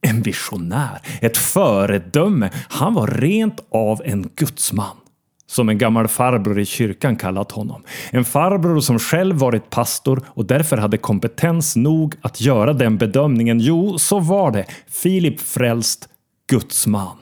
En 0.00 0.22
visionär. 0.22 1.00
Ett 1.20 1.36
föredöme. 1.36 2.50
Han 2.68 2.94
var 2.94 3.06
rent 3.06 3.60
av 3.70 4.02
en 4.04 4.30
gudsman. 4.36 4.96
Som 5.46 5.68
en 5.68 5.78
gammal 5.78 6.08
farbror 6.08 6.60
i 6.60 6.66
kyrkan 6.66 7.16
kallat 7.16 7.52
honom. 7.52 7.82
En 8.10 8.24
farbror 8.24 8.80
som 8.80 8.98
själv 8.98 9.36
varit 9.36 9.70
pastor 9.70 10.22
och 10.26 10.44
därför 10.44 10.76
hade 10.76 10.98
kompetens 10.98 11.76
nog 11.76 12.14
att 12.20 12.40
göra 12.40 12.72
den 12.72 12.98
bedömningen. 12.98 13.60
Jo, 13.60 13.98
så 13.98 14.20
var 14.20 14.50
det. 14.50 14.64
Filip 14.88 15.40
frälst, 15.40 16.06
gudsman. 16.50 17.16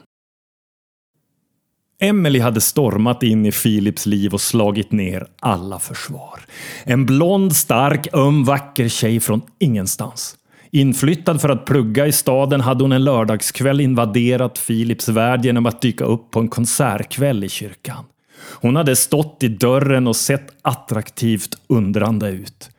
Emily 2.00 2.40
hade 2.40 2.60
stormat 2.60 3.22
in 3.22 3.46
i 3.46 3.52
Philips 3.52 4.06
liv 4.06 4.34
och 4.34 4.40
slagit 4.40 4.92
ner 4.92 5.26
alla 5.40 5.78
försvar. 5.78 6.40
En 6.84 7.06
blond, 7.06 7.56
stark, 7.56 8.08
öm, 8.12 8.44
vacker 8.44 8.88
tjej 8.88 9.20
från 9.20 9.42
ingenstans. 9.58 10.36
Inflyttad 10.70 11.40
för 11.40 11.48
att 11.48 11.64
plugga 11.64 12.06
i 12.06 12.12
staden 12.12 12.60
hade 12.60 12.84
hon 12.84 12.92
en 12.92 13.04
lördagskväll 13.04 13.80
invaderat 13.80 14.66
Philips 14.66 15.08
värld 15.08 15.44
genom 15.44 15.66
att 15.66 15.80
dyka 15.80 16.04
upp 16.04 16.30
på 16.30 16.40
en 16.40 16.48
konsertkväll 16.48 17.44
i 17.44 17.48
kyrkan. 17.48 18.04
Hon 18.40 18.76
hade 18.76 18.96
stått 18.96 19.42
i 19.42 19.48
dörren 19.48 20.06
och 20.06 20.16
sett 20.16 20.48
attraktivt 20.62 21.58
undrande 21.66 22.28
ut. 22.28 22.70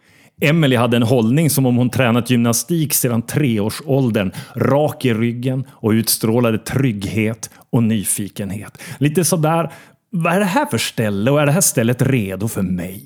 Emily 0.42 0.76
hade 0.76 0.98
en 0.98 1.04
hållning 1.04 1.50
som 1.50 1.66
om 1.66 1.78
hon 1.78 1.90
tränat 1.90 2.30
gymnastik 2.30 2.94
sedan 2.94 3.22
treårsåldern. 3.22 4.32
Rak 4.56 5.06
i 5.06 5.14
ryggen 5.14 5.66
och 5.70 5.90
utstrålade 5.90 6.58
trygghet 6.58 7.50
och 7.70 7.84
nyfikenhet. 7.84 8.78
Lite 8.98 9.26
sådär, 9.26 9.72
vad 10.10 10.34
är 10.34 10.40
det 10.40 10.46
här 10.46 10.66
för 10.66 10.78
ställe 10.78 11.32
och 11.32 11.42
är 11.42 11.46
det 11.46 11.52
här 11.52 11.62
stället 11.62 12.02
redo 12.02 12.48
för 12.48 12.62
mig? 12.62 13.06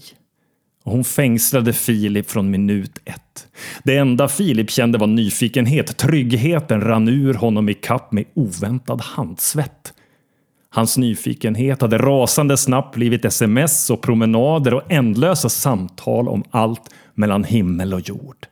hon 0.84 1.04
fängslade 1.04 1.74
Filip 1.74 2.30
från 2.30 2.52
minut 2.52 3.00
ett. 3.06 3.48
Det 3.84 3.98
enda 3.98 4.28
Filip 4.28 4.70
kände 4.70 4.98
var 4.98 5.08
nyfikenhet. 5.08 5.98
Tryggheten 5.98 6.82
rann 6.82 7.08
ur 7.08 7.34
honom 7.34 7.70
i 7.70 7.74
kapp 7.74 8.12
med 8.12 8.25
oväntad 8.34 9.02
handsvett. 9.02 9.93
Hans 10.75 10.98
nyfikenhet 10.98 11.82
hade 11.82 11.98
rasande 11.98 12.58
snabbt 12.58 12.96
blivit 12.96 13.25
sms 13.25 13.89
och 13.89 14.01
promenader 14.01 14.74
och 14.74 14.92
ändlösa 14.92 15.50
samtal 15.50 16.27
om 16.27 16.44
allt 16.50 16.94
mellan 17.13 17.44
himmel 17.44 17.94
och 17.94 18.10
jord. 18.10 18.48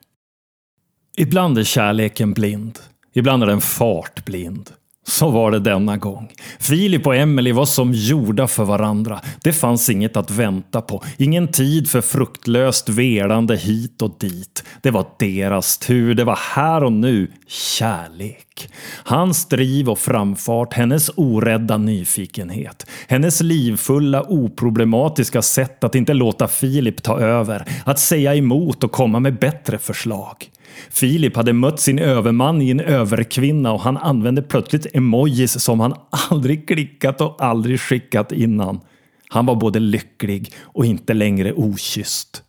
Ibland 1.16 1.58
är 1.58 1.64
kärleken 1.64 2.32
blind. 2.32 2.78
Ibland 3.12 3.42
är 3.42 3.46
den 3.46 3.60
fartblind. 3.60 4.70
Så 5.04 5.30
var 5.30 5.50
det 5.50 5.58
denna 5.58 5.96
gång. 5.96 6.32
Filip 6.58 7.06
och 7.06 7.16
Emily 7.16 7.52
var 7.52 7.64
som 7.64 7.92
gjorda 7.92 8.46
för 8.48 8.64
varandra. 8.64 9.20
Det 9.42 9.52
fanns 9.52 9.90
inget 9.90 10.16
att 10.16 10.30
vänta 10.30 10.80
på. 10.80 11.04
Ingen 11.16 11.48
tid 11.48 11.90
för 11.90 12.00
fruktlöst 12.00 12.88
velande 12.88 13.56
hit 13.56 14.02
och 14.02 14.16
dit. 14.20 14.64
Det 14.82 14.90
var 14.90 15.06
deras 15.18 15.78
tur. 15.78 16.14
Det 16.14 16.24
var 16.24 16.38
här 16.54 16.84
och 16.84 16.92
nu. 16.92 17.30
Kärlek. 17.46 18.68
Hans 19.04 19.48
driv 19.48 19.90
och 19.90 19.98
framfart, 19.98 20.74
hennes 20.74 21.10
orädda 21.16 21.76
nyfikenhet. 21.76 22.86
Hennes 23.08 23.40
livfulla, 23.40 24.22
oproblematiska 24.22 25.42
sätt 25.42 25.84
att 25.84 25.94
inte 25.94 26.14
låta 26.14 26.48
Filip 26.48 27.02
ta 27.02 27.18
över. 27.18 27.64
Att 27.84 27.98
säga 27.98 28.34
emot 28.34 28.84
och 28.84 28.92
komma 28.92 29.20
med 29.20 29.38
bättre 29.38 29.78
förslag. 29.78 30.50
Filip 30.90 31.36
hade 31.36 31.52
mött 31.52 31.80
sin 31.80 31.98
överman 31.98 32.62
i 32.62 32.70
en 32.70 32.80
överkvinna 32.80 33.72
och 33.72 33.80
han 33.80 33.96
använde 33.96 34.42
plötsligt 34.42 34.86
emojis 34.96 35.60
som 35.60 35.80
han 35.80 35.94
aldrig 36.30 36.68
klickat 36.68 37.20
och 37.20 37.44
aldrig 37.44 37.80
skickat 37.80 38.32
innan. 38.32 38.80
Han 39.28 39.46
var 39.46 39.54
både 39.54 39.78
lycklig 39.78 40.52
och 40.62 40.86
inte 40.86 41.14
längre 41.14 41.52
okysst. 41.52 42.42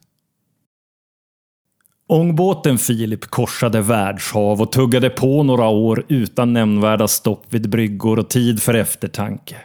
Ångbåten 2.07 2.77
Filip 2.77 3.25
korsade 3.25 3.81
världshav 3.81 4.61
och 4.61 4.71
tuggade 4.71 5.09
på 5.09 5.43
några 5.43 5.67
år 5.67 6.05
utan 6.07 6.53
nämnvärda 6.53 7.07
stopp 7.07 7.45
vid 7.49 7.69
bryggor 7.69 8.19
och 8.19 8.29
tid 8.29 8.61
för 8.61 8.73
eftertanke. 8.73 9.55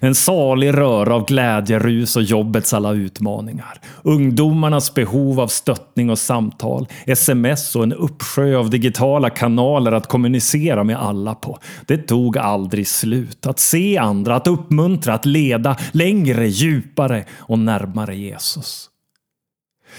En 0.00 0.14
salig 0.14 0.74
röra 0.74 1.14
av 1.14 1.26
glädjerus 1.26 2.16
och 2.16 2.22
jobbets 2.22 2.74
alla 2.74 2.92
utmaningar. 2.92 3.80
Ungdomarnas 4.02 4.94
behov 4.94 5.40
av 5.40 5.48
stöttning 5.48 6.10
och 6.10 6.18
samtal. 6.18 6.88
Sms 7.06 7.76
och 7.76 7.82
en 7.82 7.92
uppsjö 7.92 8.56
av 8.56 8.70
digitala 8.70 9.30
kanaler 9.30 9.92
att 9.92 10.06
kommunicera 10.06 10.84
med 10.84 10.96
alla 10.96 11.34
på. 11.34 11.58
Det 11.86 11.98
tog 11.98 12.38
aldrig 12.38 12.88
slut. 12.88 13.46
Att 13.46 13.58
se 13.58 13.98
andra, 13.98 14.36
att 14.36 14.46
uppmuntra, 14.46 15.14
att 15.14 15.26
leda 15.26 15.76
längre, 15.92 16.46
djupare 16.46 17.24
och 17.38 17.58
närmare 17.58 18.16
Jesus. 18.16 18.90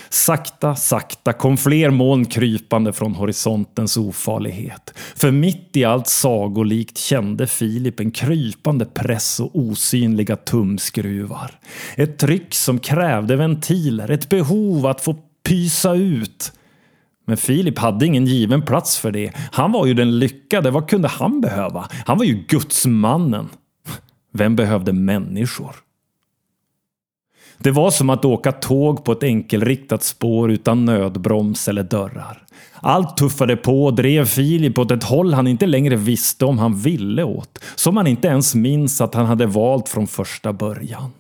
Sakta, 0.09 0.75
sakta 0.75 1.33
kom 1.33 1.57
fler 1.57 1.89
moln 1.89 2.25
krypande 2.25 2.93
från 2.93 3.15
horisontens 3.15 3.97
ofarlighet. 3.97 4.93
För 5.15 5.31
mitt 5.31 5.77
i 5.77 5.83
allt 5.85 6.07
sagolikt 6.07 6.97
kände 6.97 7.47
Filip 7.47 7.99
en 7.99 8.11
krypande 8.11 8.85
press 8.85 9.39
och 9.39 9.51
osynliga 9.53 10.35
tumskruvar. 10.35 11.51
Ett 11.95 12.17
tryck 12.17 12.53
som 12.53 12.79
krävde 12.79 13.35
ventiler, 13.35 14.11
ett 14.11 14.29
behov 14.29 14.85
att 14.85 15.01
få 15.01 15.15
pysa 15.47 15.93
ut. 15.93 16.51
Men 17.27 17.37
Filip 17.37 17.79
hade 17.79 18.05
ingen 18.05 18.25
given 18.25 18.61
plats 18.61 18.97
för 18.97 19.11
det. 19.11 19.31
Han 19.51 19.71
var 19.71 19.85
ju 19.85 19.93
den 19.93 20.19
lyckade. 20.19 20.71
Vad 20.71 20.89
kunde 20.89 21.07
han 21.07 21.41
behöva? 21.41 21.89
Han 22.05 22.17
var 22.17 22.25
ju 22.25 22.43
gudsmannen. 22.47 23.49
Vem 24.33 24.55
behövde 24.55 24.93
människor? 24.93 25.75
Det 27.57 27.71
var 27.71 27.91
som 27.91 28.09
att 28.09 28.25
åka 28.25 28.51
tåg 28.51 29.03
på 29.03 29.11
ett 29.11 29.23
enkelriktat 29.23 30.03
spår 30.03 30.51
utan 30.51 30.85
nödbroms 30.85 31.67
eller 31.67 31.83
dörrar. 31.83 32.43
Allt 32.73 33.17
tuffade 33.17 33.55
på 33.55 33.85
och 33.85 33.93
drev 33.93 34.25
Filip 34.25 34.77
åt 34.77 34.91
ett 34.91 35.03
håll 35.03 35.33
han 35.33 35.47
inte 35.47 35.65
längre 35.65 35.95
visste 35.95 36.45
om 36.45 36.59
han 36.59 36.75
ville 36.75 37.23
åt. 37.23 37.59
Som 37.75 37.97
han 37.97 38.07
inte 38.07 38.27
ens 38.27 38.55
minns 38.55 39.01
att 39.01 39.13
han 39.13 39.25
hade 39.25 39.45
valt 39.45 39.89
från 39.89 40.07
första 40.07 40.53
början. 40.53 41.11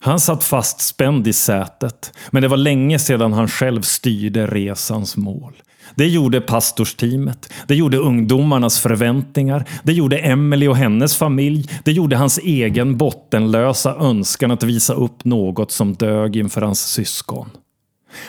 Han 0.00 0.20
satt 0.20 0.44
fastspänd 0.44 1.28
i 1.28 1.32
sätet, 1.32 2.12
men 2.30 2.42
det 2.42 2.48
var 2.48 2.56
länge 2.56 2.98
sedan 2.98 3.32
han 3.32 3.48
själv 3.48 3.82
styrde 3.82 4.46
resans 4.46 5.16
mål. 5.16 5.52
Det 5.94 6.06
gjorde 6.06 6.40
pastorsteamet, 6.40 7.52
det 7.66 7.74
gjorde 7.74 7.96
ungdomarnas 7.96 8.80
förväntningar, 8.80 9.64
det 9.82 9.92
gjorde 9.92 10.18
Emily 10.18 10.68
och 10.68 10.76
hennes 10.76 11.16
familj, 11.16 11.70
det 11.84 11.92
gjorde 11.92 12.16
hans 12.16 12.38
egen 12.38 12.96
bottenlösa 12.96 13.94
önskan 13.94 14.50
att 14.50 14.62
visa 14.62 14.94
upp 14.94 15.24
något 15.24 15.72
som 15.72 15.94
dög 15.94 16.36
inför 16.36 16.60
hans 16.62 16.80
syskon. 16.80 17.50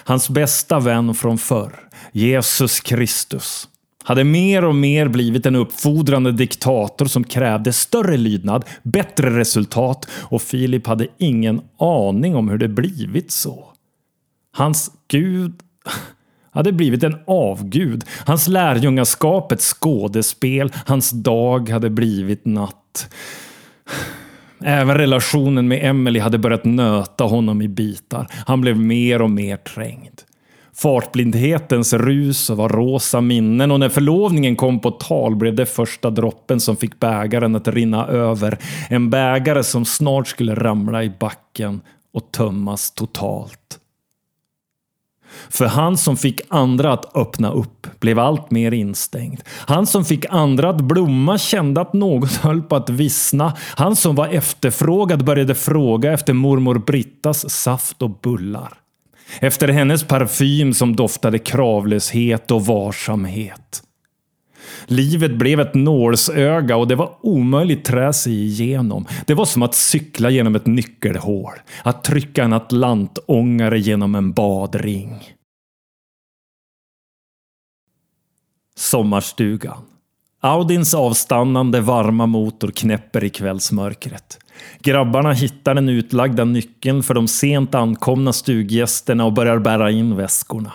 Hans 0.03 0.29
bästa 0.29 0.79
vän 0.79 1.15
från 1.15 1.37
förr, 1.37 1.79
Jesus 2.11 2.79
Kristus, 2.79 3.67
hade 4.09 4.23
mer 4.23 4.65
och 4.65 4.75
mer 4.75 5.07
blivit 5.07 5.45
en 5.45 5.55
uppfordrande 5.55 6.31
diktator 6.31 7.05
som 7.05 7.23
krävde 7.23 7.73
större 7.73 8.17
lydnad, 8.17 8.65
bättre 8.83 9.39
resultat 9.39 10.07
och 10.11 10.41
Filip 10.41 10.87
hade 10.87 11.07
ingen 11.17 11.61
aning 11.79 12.35
om 12.35 12.49
hur 12.49 12.57
det 12.57 12.67
blivit 12.67 13.31
så. 13.31 13.65
Hans 14.51 14.91
Gud 15.07 15.53
hade 16.51 16.71
blivit 16.71 17.03
en 17.03 17.15
avgud. 17.27 18.03
Hans 18.25 18.47
lärjungaskap 18.47 19.51
ett 19.51 19.61
skådespel. 19.61 20.71
Hans 20.85 21.11
dag 21.11 21.69
hade 21.69 21.89
blivit 21.89 22.45
natt. 22.45 23.13
Även 24.63 24.97
relationen 24.97 25.67
med 25.67 25.85
Emily 25.85 26.19
hade 26.19 26.37
börjat 26.37 26.65
nöta 26.65 27.23
honom 27.23 27.61
i 27.61 27.67
bitar. 27.67 28.27
Han 28.47 28.61
blev 28.61 28.77
mer 28.77 29.21
och 29.21 29.31
mer 29.31 29.57
trängd. 29.57 30.21
Fartblindhetens 30.73 31.93
rus 31.93 32.49
var 32.49 32.69
rosa 32.69 33.21
minnen 33.21 33.71
och 33.71 33.79
när 33.79 33.89
förlovningen 33.89 34.55
kom 34.55 34.79
på 34.79 34.91
tal 34.91 35.35
blev 35.35 35.55
det 35.55 35.65
första 35.65 36.09
droppen 36.09 36.59
som 36.59 36.75
fick 36.77 36.99
bägaren 36.99 37.55
att 37.55 37.67
rinna 37.67 38.07
över. 38.07 38.57
En 38.89 39.09
bägare 39.09 39.63
som 39.63 39.85
snart 39.85 40.27
skulle 40.27 40.55
ramla 40.55 41.03
i 41.03 41.13
backen 41.19 41.81
och 42.13 42.31
tömmas 42.31 42.91
totalt. 42.91 43.79
För 45.49 45.65
han 45.65 45.97
som 45.97 46.17
fick 46.17 46.41
andra 46.47 46.93
att 46.93 47.15
öppna 47.17 47.51
upp 47.51 47.87
blev 47.99 48.19
allt 48.19 48.51
mer 48.51 48.71
instängd. 48.71 49.41
Han 49.47 49.87
som 49.87 50.05
fick 50.05 50.25
andra 50.29 50.69
att 50.69 50.81
blomma 50.81 51.37
kände 51.37 51.81
att 51.81 51.93
något 51.93 52.31
höll 52.35 52.61
på 52.61 52.75
att 52.75 52.89
vissna. 52.89 53.53
Han 53.75 53.95
som 53.95 54.15
var 54.15 54.27
efterfrågad 54.27 55.25
började 55.25 55.55
fråga 55.55 56.13
efter 56.13 56.33
mormor 56.33 56.75
Brittas 56.77 57.49
saft 57.49 58.01
och 58.01 58.09
bullar. 58.09 58.78
Efter 59.39 59.67
hennes 59.67 60.03
parfym 60.03 60.73
som 60.73 60.95
doftade 60.95 61.39
kravlöshet 61.39 62.51
och 62.51 62.65
varsamhet. 62.65 63.83
Livet 64.85 65.35
blev 65.35 65.59
ett 65.59 65.73
nålsöga 65.73 66.75
och 66.77 66.87
det 66.87 66.95
var 66.95 67.17
omöjligt 67.21 67.85
trä 67.85 68.13
sig 68.13 68.33
igenom. 68.33 69.05
Det 69.25 69.33
var 69.33 69.45
som 69.45 69.63
att 69.63 69.75
cykla 69.75 70.29
genom 70.29 70.55
ett 70.55 70.65
nyckelhål. 70.65 71.53
Att 71.83 72.03
trycka 72.03 72.43
en 72.43 72.53
atlantångare 72.53 73.79
genom 73.79 74.15
en 74.15 74.33
badring. 74.33 75.33
Sommarstugan. 78.75 79.85
Audins 80.41 80.93
avstannande 80.93 81.81
varma 81.81 82.25
motor 82.25 82.71
knäpper 82.71 83.23
i 83.23 83.29
kvällsmörkret. 83.29 84.39
Grabbarna 84.79 85.31
hittar 85.33 85.75
den 85.75 85.89
utlagda 85.89 86.45
nyckeln 86.45 87.03
för 87.03 87.13
de 87.13 87.27
sent 87.27 87.75
ankomna 87.75 88.33
stuggästerna 88.33 89.25
och 89.25 89.33
börjar 89.33 89.59
bära 89.59 89.91
in 89.91 90.15
väskorna. 90.15 90.71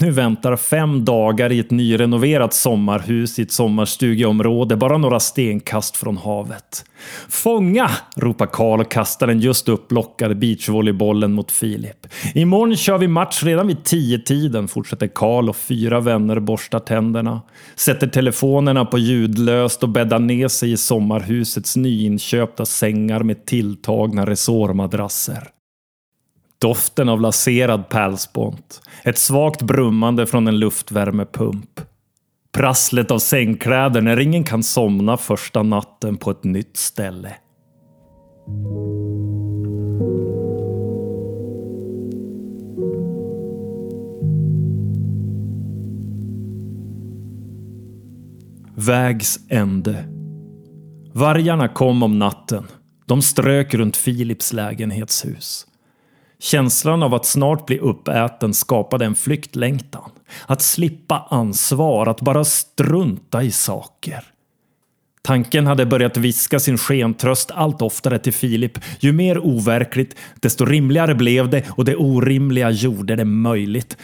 Nu 0.00 0.10
väntar 0.10 0.56
fem 0.56 1.04
dagar 1.04 1.52
i 1.52 1.58
ett 1.58 1.70
nyrenoverat 1.70 2.54
sommarhus 2.54 3.38
i 3.38 3.42
ett 3.42 3.52
sommarstugeområde 3.52 4.76
bara 4.76 4.98
några 4.98 5.20
stenkast 5.20 5.96
från 5.96 6.16
havet. 6.16 6.84
Fånga! 7.28 7.90
ropar 8.16 8.46
Karl 8.46 8.80
och 8.80 8.90
kastar 8.90 9.26
den 9.26 9.40
just 9.40 9.68
upplockade 9.68 10.34
beachvolleybollen 10.34 11.32
mot 11.32 11.50
Filip. 11.50 12.06
Imorgon 12.34 12.76
kör 12.76 12.98
vi 12.98 13.08
match 13.08 13.42
redan 13.42 13.66
vid 13.66 13.84
tio 13.84 14.18
tiden 14.18 14.68
fortsätter 14.68 15.10
Karl 15.14 15.48
och 15.48 15.56
fyra 15.56 16.00
vänner 16.00 16.40
borstar 16.40 16.78
tänderna. 16.78 17.42
Sätter 17.76 18.06
telefonerna 18.06 18.84
på 18.84 18.98
ljudlöst 18.98 19.82
och 19.82 19.88
bäddar 19.88 20.18
ner 20.18 20.48
sig 20.48 20.72
i 20.72 20.76
sommarhusets 20.76 21.76
nyinköpta 21.76 22.66
sängar 22.66 23.22
med 23.22 23.46
tilltagna 23.46 24.26
resårmadrasser. 24.26 25.48
Doften 26.62 27.08
av 27.08 27.20
laserad 27.20 27.88
pärlspont. 27.88 28.80
Ett 29.04 29.18
svagt 29.18 29.62
brummande 29.62 30.26
från 30.26 30.48
en 30.48 30.58
luftvärmepump. 30.58 31.80
Prasslet 32.52 33.10
av 33.10 33.18
sängkläder 33.18 34.00
när 34.00 34.20
ingen 34.20 34.44
kan 34.44 34.62
somna 34.62 35.16
första 35.16 35.62
natten 35.62 36.16
på 36.16 36.30
ett 36.30 36.44
nytt 36.44 36.76
ställe. 36.76 37.34
Vägs 48.74 49.38
ände. 49.48 50.04
Vargarna 51.12 51.68
kom 51.68 52.02
om 52.02 52.18
natten. 52.18 52.64
De 53.06 53.22
strök 53.22 53.74
runt 53.74 54.04
Philips 54.04 54.52
lägenhetshus. 54.52 55.66
Känslan 56.42 57.02
av 57.02 57.14
att 57.14 57.26
snart 57.26 57.66
bli 57.66 57.78
uppäten 57.78 58.54
skapade 58.54 59.04
en 59.04 59.14
flyktlängtan. 59.14 60.10
Att 60.46 60.62
slippa 60.62 61.26
ansvar, 61.30 62.06
att 62.06 62.20
bara 62.20 62.44
strunta 62.44 63.42
i 63.42 63.50
saker. 63.50 64.24
Tanken 65.22 65.66
hade 65.66 65.86
börjat 65.86 66.16
viska 66.16 66.60
sin 66.60 66.78
skentröst 66.78 67.50
allt 67.50 67.82
oftare 67.82 68.18
till 68.18 68.32
Filip. 68.32 68.78
Ju 69.00 69.12
mer 69.12 69.38
overkligt, 69.38 70.16
desto 70.40 70.64
rimligare 70.64 71.14
blev 71.14 71.50
det 71.50 71.70
och 71.70 71.84
det 71.84 71.96
orimliga 71.96 72.70
gjorde 72.70 73.16
det 73.16 73.24
möjligt 73.24 73.96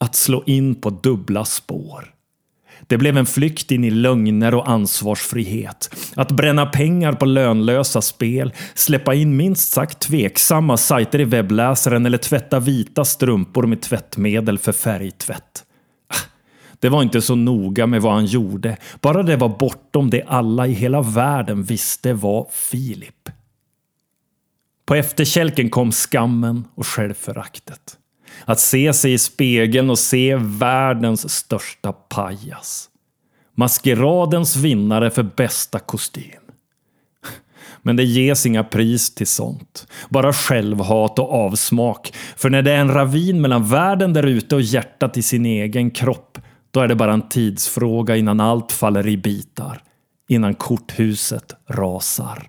att 0.00 0.14
slå 0.14 0.42
in 0.46 0.74
på 0.74 0.90
dubbla 0.90 1.44
spår. 1.44 2.15
Det 2.86 2.98
blev 2.98 3.16
en 3.16 3.26
flykt 3.26 3.70
in 3.70 3.84
i 3.84 3.90
lögner 3.90 4.54
och 4.54 4.68
ansvarsfrihet. 4.70 5.90
Att 6.14 6.32
bränna 6.32 6.66
pengar 6.66 7.12
på 7.12 7.24
lönlösa 7.24 8.02
spel, 8.02 8.52
släppa 8.74 9.14
in 9.14 9.36
minst 9.36 9.72
sagt 9.72 10.00
tveksamma 10.00 10.76
sajter 10.76 11.20
i 11.20 11.24
webbläsaren 11.24 12.06
eller 12.06 12.18
tvätta 12.18 12.60
vita 12.60 13.04
strumpor 13.04 13.66
med 13.66 13.82
tvättmedel 13.82 14.58
för 14.58 14.72
färgtvätt. 14.72 15.64
Ah, 16.08 16.28
det 16.80 16.88
var 16.88 17.02
inte 17.02 17.22
så 17.22 17.34
noga 17.34 17.86
med 17.86 18.02
vad 18.02 18.12
han 18.12 18.26
gjorde, 18.26 18.76
bara 19.00 19.22
det 19.22 19.36
var 19.36 19.48
bortom 19.48 20.10
det 20.10 20.22
alla 20.22 20.66
i 20.66 20.72
hela 20.72 21.02
världen 21.02 21.62
visste 21.62 22.12
var 22.12 22.46
Filip. 22.52 23.28
På 24.86 24.94
efterkälken 24.94 25.70
kom 25.70 25.92
skammen 25.92 26.64
och 26.74 26.86
självföraktet. 26.86 27.98
Att 28.48 28.60
se 28.60 28.92
sig 28.92 29.12
i 29.12 29.18
spegeln 29.18 29.90
och 29.90 29.98
se 29.98 30.36
världens 30.36 31.30
största 31.30 31.92
pajas. 31.92 32.88
Maskeradens 33.54 34.56
vinnare 34.56 35.10
för 35.10 35.22
bästa 35.22 35.78
kostym. 35.78 36.40
Men 37.82 37.96
det 37.96 38.04
ges 38.04 38.46
inga 38.46 38.64
pris 38.64 39.14
till 39.14 39.26
sånt. 39.26 39.86
Bara 40.08 40.32
självhat 40.32 41.18
och 41.18 41.32
avsmak. 41.32 42.12
För 42.36 42.50
när 42.50 42.62
det 42.62 42.72
är 42.72 42.80
en 42.80 42.94
ravin 42.94 43.40
mellan 43.40 43.68
världen 43.68 44.12
där 44.12 44.26
ute 44.26 44.54
och 44.54 44.60
hjärtat 44.60 45.16
i 45.16 45.22
sin 45.22 45.46
egen 45.46 45.90
kropp, 45.90 46.38
då 46.70 46.80
är 46.80 46.88
det 46.88 46.94
bara 46.94 47.12
en 47.12 47.28
tidsfråga 47.28 48.16
innan 48.16 48.40
allt 48.40 48.72
faller 48.72 49.06
i 49.06 49.16
bitar. 49.16 49.82
Innan 50.28 50.54
korthuset 50.54 51.54
rasar. 51.68 52.48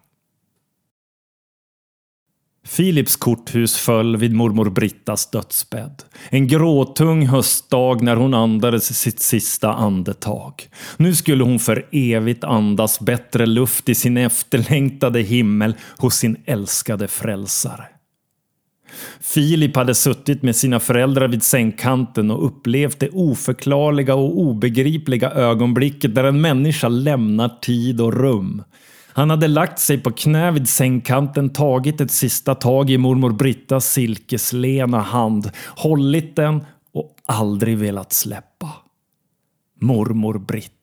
Philips 2.76 3.16
korthus 3.16 3.78
föll 3.78 4.18
vid 4.18 4.34
mormor 4.34 4.70
Brittas 4.70 5.32
dödsbädd. 5.32 6.04
En 6.30 6.48
gråtung 6.48 7.28
höstdag 7.28 8.02
när 8.02 8.16
hon 8.16 8.34
andades 8.34 9.00
sitt 9.00 9.20
sista 9.20 9.74
andetag. 9.74 10.54
Nu 10.98 11.16
skulle 11.16 11.44
hon 11.44 11.60
för 11.60 11.86
evigt 11.92 12.44
andas 12.44 13.00
bättre 13.00 13.46
luft 13.46 13.90
i 13.90 13.96
sin 13.96 14.18
efterlängtade 14.18 15.22
himmel 15.22 15.76
hos 15.98 16.16
sin 16.16 16.38
älskade 16.46 17.08
frälsare. 17.08 17.86
Filip 19.22 19.76
hade 19.76 19.96
suttit 19.96 20.44
med 20.44 20.56
sina 20.56 20.80
föräldrar 20.80 21.28
vid 21.28 21.44
sängkanten 21.44 22.32
och 22.32 22.46
upplevt 22.46 23.00
det 23.00 23.10
oförklarliga 23.10 24.16
och 24.16 24.40
obegripliga 24.40 25.32
ögonblicket 25.32 26.16
där 26.16 26.24
en 26.24 26.42
människa 26.42 26.88
lämnar 26.88 27.50
tid 27.62 28.02
och 28.02 28.14
rum. 28.14 28.64
Han 29.18 29.30
hade 29.30 29.48
lagt 29.48 29.80
sig 29.80 29.98
på 29.98 30.12
knä 30.12 30.52
vid 30.52 30.70
sängkanten, 30.70 31.50
tagit 31.50 32.02
ett 32.02 32.12
sista 32.12 32.56
tag 32.56 32.90
i 32.90 32.98
mormor 32.98 33.32
Brittas 33.32 33.94
silkeslena 33.94 35.02
hand, 35.02 35.52
hållit 35.76 36.36
den 36.36 36.66
och 36.94 37.16
aldrig 37.26 37.78
velat 37.78 38.14
släppa. 38.14 38.74
Mormor 39.82 40.40
Britta. 40.40 40.77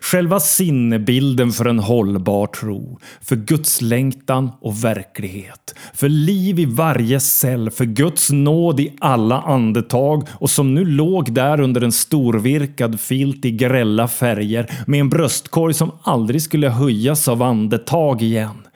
Själva 0.00 0.40
sinnebilden 0.40 1.52
för 1.52 1.64
en 1.64 1.78
hållbar 1.78 2.46
tro. 2.46 2.98
För 3.20 3.36
Guds 3.36 3.80
längtan 3.80 4.50
och 4.60 4.84
verklighet. 4.84 5.74
För 5.94 6.08
liv 6.08 6.58
i 6.58 6.64
varje 6.64 7.20
cell. 7.20 7.70
För 7.70 7.84
Guds 7.84 8.30
nåd 8.30 8.80
i 8.80 8.96
alla 9.00 9.40
andetag. 9.40 10.28
Och 10.32 10.50
som 10.50 10.74
nu 10.74 10.84
låg 10.84 11.32
där 11.32 11.60
under 11.60 11.80
en 11.80 11.92
storvirkad 11.92 13.00
filt 13.00 13.44
i 13.44 13.50
grälla 13.50 14.08
färger. 14.08 14.70
Med 14.86 15.00
en 15.00 15.08
bröstkorg 15.08 15.74
som 15.74 15.90
aldrig 16.02 16.42
skulle 16.42 16.68
höjas 16.68 17.28
av 17.28 17.42
andetag 17.42 18.22
igen. 18.22 18.66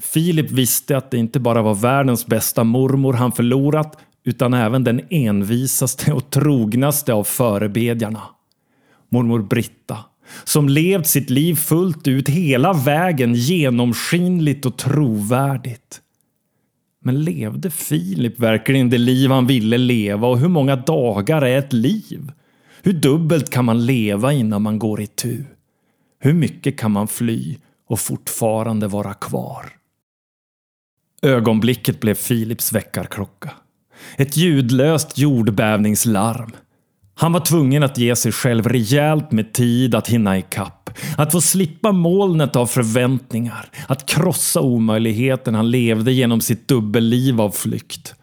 Filip 0.00 0.50
visste 0.50 0.96
att 0.96 1.10
det 1.10 1.18
inte 1.18 1.40
bara 1.40 1.62
var 1.62 1.74
världens 1.74 2.26
bästa 2.26 2.64
mormor 2.64 3.12
han 3.12 3.32
förlorat. 3.32 3.98
Utan 4.24 4.54
även 4.54 4.84
den 4.84 5.00
envisaste 5.10 6.12
och 6.12 6.30
trognaste 6.30 7.12
av 7.12 7.24
förebedjarna 7.24 8.22
mormor 9.08 9.42
Britta, 9.42 9.98
som 10.44 10.68
levt 10.68 11.06
sitt 11.06 11.30
liv 11.30 11.54
fullt 11.54 12.08
ut 12.08 12.28
hela 12.28 12.72
vägen 12.72 13.34
genomskinligt 13.34 14.66
och 14.66 14.76
trovärdigt. 14.76 16.00
Men 17.04 17.24
levde 17.24 17.70
Filip 17.70 18.40
verkligen 18.40 18.90
det 18.90 18.98
liv 18.98 19.30
han 19.30 19.46
ville 19.46 19.78
leva 19.78 20.28
och 20.28 20.38
hur 20.38 20.48
många 20.48 20.76
dagar 20.76 21.42
är 21.42 21.58
ett 21.58 21.72
liv? 21.72 22.32
Hur 22.82 22.92
dubbelt 22.92 23.50
kan 23.50 23.64
man 23.64 23.86
leva 23.86 24.32
innan 24.32 24.62
man 24.62 24.78
går 24.78 25.00
i 25.00 25.06
tu? 25.06 25.44
Hur 26.18 26.32
mycket 26.32 26.78
kan 26.78 26.90
man 26.90 27.08
fly 27.08 27.56
och 27.88 28.00
fortfarande 28.00 28.88
vara 28.88 29.14
kvar? 29.14 29.66
Ögonblicket 31.22 32.00
blev 32.00 32.14
Filips 32.14 32.72
väckarklocka. 32.72 33.50
Ett 34.16 34.36
ljudlöst 34.36 35.18
jordbävningslarm. 35.18 36.52
Han 37.18 37.32
var 37.32 37.40
tvungen 37.40 37.82
att 37.82 37.98
ge 37.98 38.16
sig 38.16 38.32
själv 38.32 38.68
rejält 38.68 39.32
med 39.32 39.52
tid 39.52 39.94
att 39.94 40.08
hinna 40.08 40.38
ikapp. 40.38 40.90
Att 41.16 41.32
få 41.32 41.40
slippa 41.40 41.92
molnet 41.92 42.56
av 42.56 42.66
förväntningar. 42.66 43.70
Att 43.88 44.06
krossa 44.06 44.60
omöjligheten 44.60 45.54
han 45.54 45.70
levde 45.70 46.12
genom 46.12 46.40
sitt 46.40 46.68
dubbelliv 46.68 47.40
av 47.40 47.50
flykt. 47.50 48.14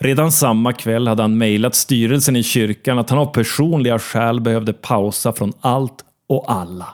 Redan 0.00 0.32
samma 0.32 0.72
kväll 0.72 1.08
hade 1.08 1.22
han 1.22 1.38
mejlat 1.38 1.74
styrelsen 1.74 2.36
i 2.36 2.42
kyrkan 2.42 2.98
att 2.98 3.10
han 3.10 3.18
av 3.18 3.26
personliga 3.26 3.98
skäl 3.98 4.40
behövde 4.40 4.72
pausa 4.72 5.32
från 5.32 5.52
allt 5.60 6.04
och 6.28 6.52
alla. 6.52 6.88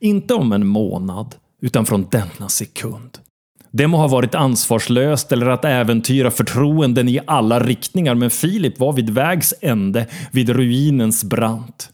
Inte 0.00 0.34
om 0.34 0.52
en 0.52 0.66
månad, 0.66 1.34
utan 1.62 1.86
från 1.86 2.06
denna 2.10 2.48
sekund. 2.48 3.18
Det 3.70 3.86
må 3.86 3.98
ha 3.98 4.08
varit 4.08 4.34
ansvarslöst 4.34 5.32
eller 5.32 5.46
att 5.46 5.64
äventyra 5.64 6.30
förtroenden 6.30 7.08
i 7.08 7.20
alla 7.26 7.60
riktningar, 7.60 8.14
men 8.14 8.30
Filip 8.30 8.78
var 8.78 8.92
vid 8.92 9.10
vägs 9.10 9.54
ände, 9.60 10.06
vid 10.32 10.48
ruinens 10.48 11.24
brant. 11.24 11.90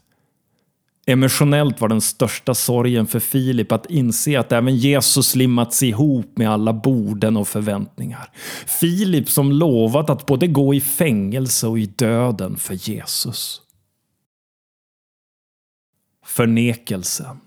Emotionellt 1.06 1.80
var 1.80 1.88
den 1.88 2.00
största 2.00 2.54
sorgen 2.54 3.06
för 3.06 3.20
Filip 3.20 3.72
att 3.72 3.90
inse 3.90 4.40
att 4.40 4.52
även 4.52 4.76
Jesus 4.76 5.34
limmats 5.34 5.82
ihop 5.82 6.38
med 6.38 6.50
alla 6.50 6.72
borden 6.72 7.36
och 7.36 7.48
förväntningar. 7.48 8.30
Filip 8.66 9.28
som 9.28 9.52
lovat 9.52 10.10
att 10.10 10.26
både 10.26 10.46
gå 10.46 10.74
i 10.74 10.80
fängelse 10.80 11.66
och 11.66 11.78
i 11.78 11.86
döden 11.86 12.56
för 12.56 12.90
Jesus. 12.90 13.60
Förnekelsen. 16.26 17.40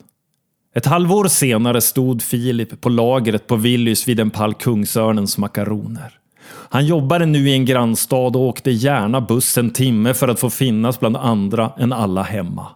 Ett 0.78 0.86
halvår 0.86 1.28
senare 1.28 1.82
stod 1.82 2.22
Filip 2.22 2.82
på 2.82 2.90
lagret 2.90 3.48
på 3.48 3.56
Willys 3.56 4.08
vid 4.08 4.20
en 4.20 4.30
pall 4.30 4.54
Kungsörnens 4.54 5.38
makaroner. 5.38 6.14
Han 6.48 6.86
jobbade 6.86 7.26
nu 7.26 7.50
i 7.50 7.54
en 7.54 7.66
grannstad 7.66 8.16
och 8.36 8.42
åkte 8.42 8.72
gärna 8.72 9.22
buss 9.22 9.58
en 9.58 9.70
timme 9.70 10.14
för 10.14 10.28
att 10.28 10.40
få 10.40 10.50
finnas 10.50 11.00
bland 11.00 11.18
andra 11.18 11.72
än 11.78 11.94
alla 11.94 12.24
hemma. 12.24 12.68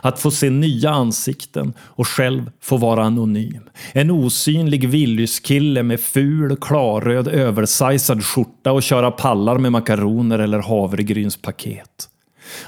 Att 0.00 0.20
få 0.20 0.30
se 0.30 0.50
nya 0.50 0.90
ansikten 0.90 1.72
och 1.80 2.08
själv 2.08 2.50
få 2.60 2.76
vara 2.76 3.04
anonym. 3.04 3.70
En 3.92 4.10
osynlig 4.10 4.88
Willys-kille 4.88 5.82
med 5.82 6.00
ful, 6.00 6.56
klarröd, 6.56 7.28
översizad 7.28 8.24
skjorta 8.24 8.72
och 8.72 8.82
köra 8.82 9.10
pallar 9.10 9.58
med 9.58 9.72
makaroner 9.72 10.38
eller 10.38 10.58
havregrynspaket. 10.58 12.08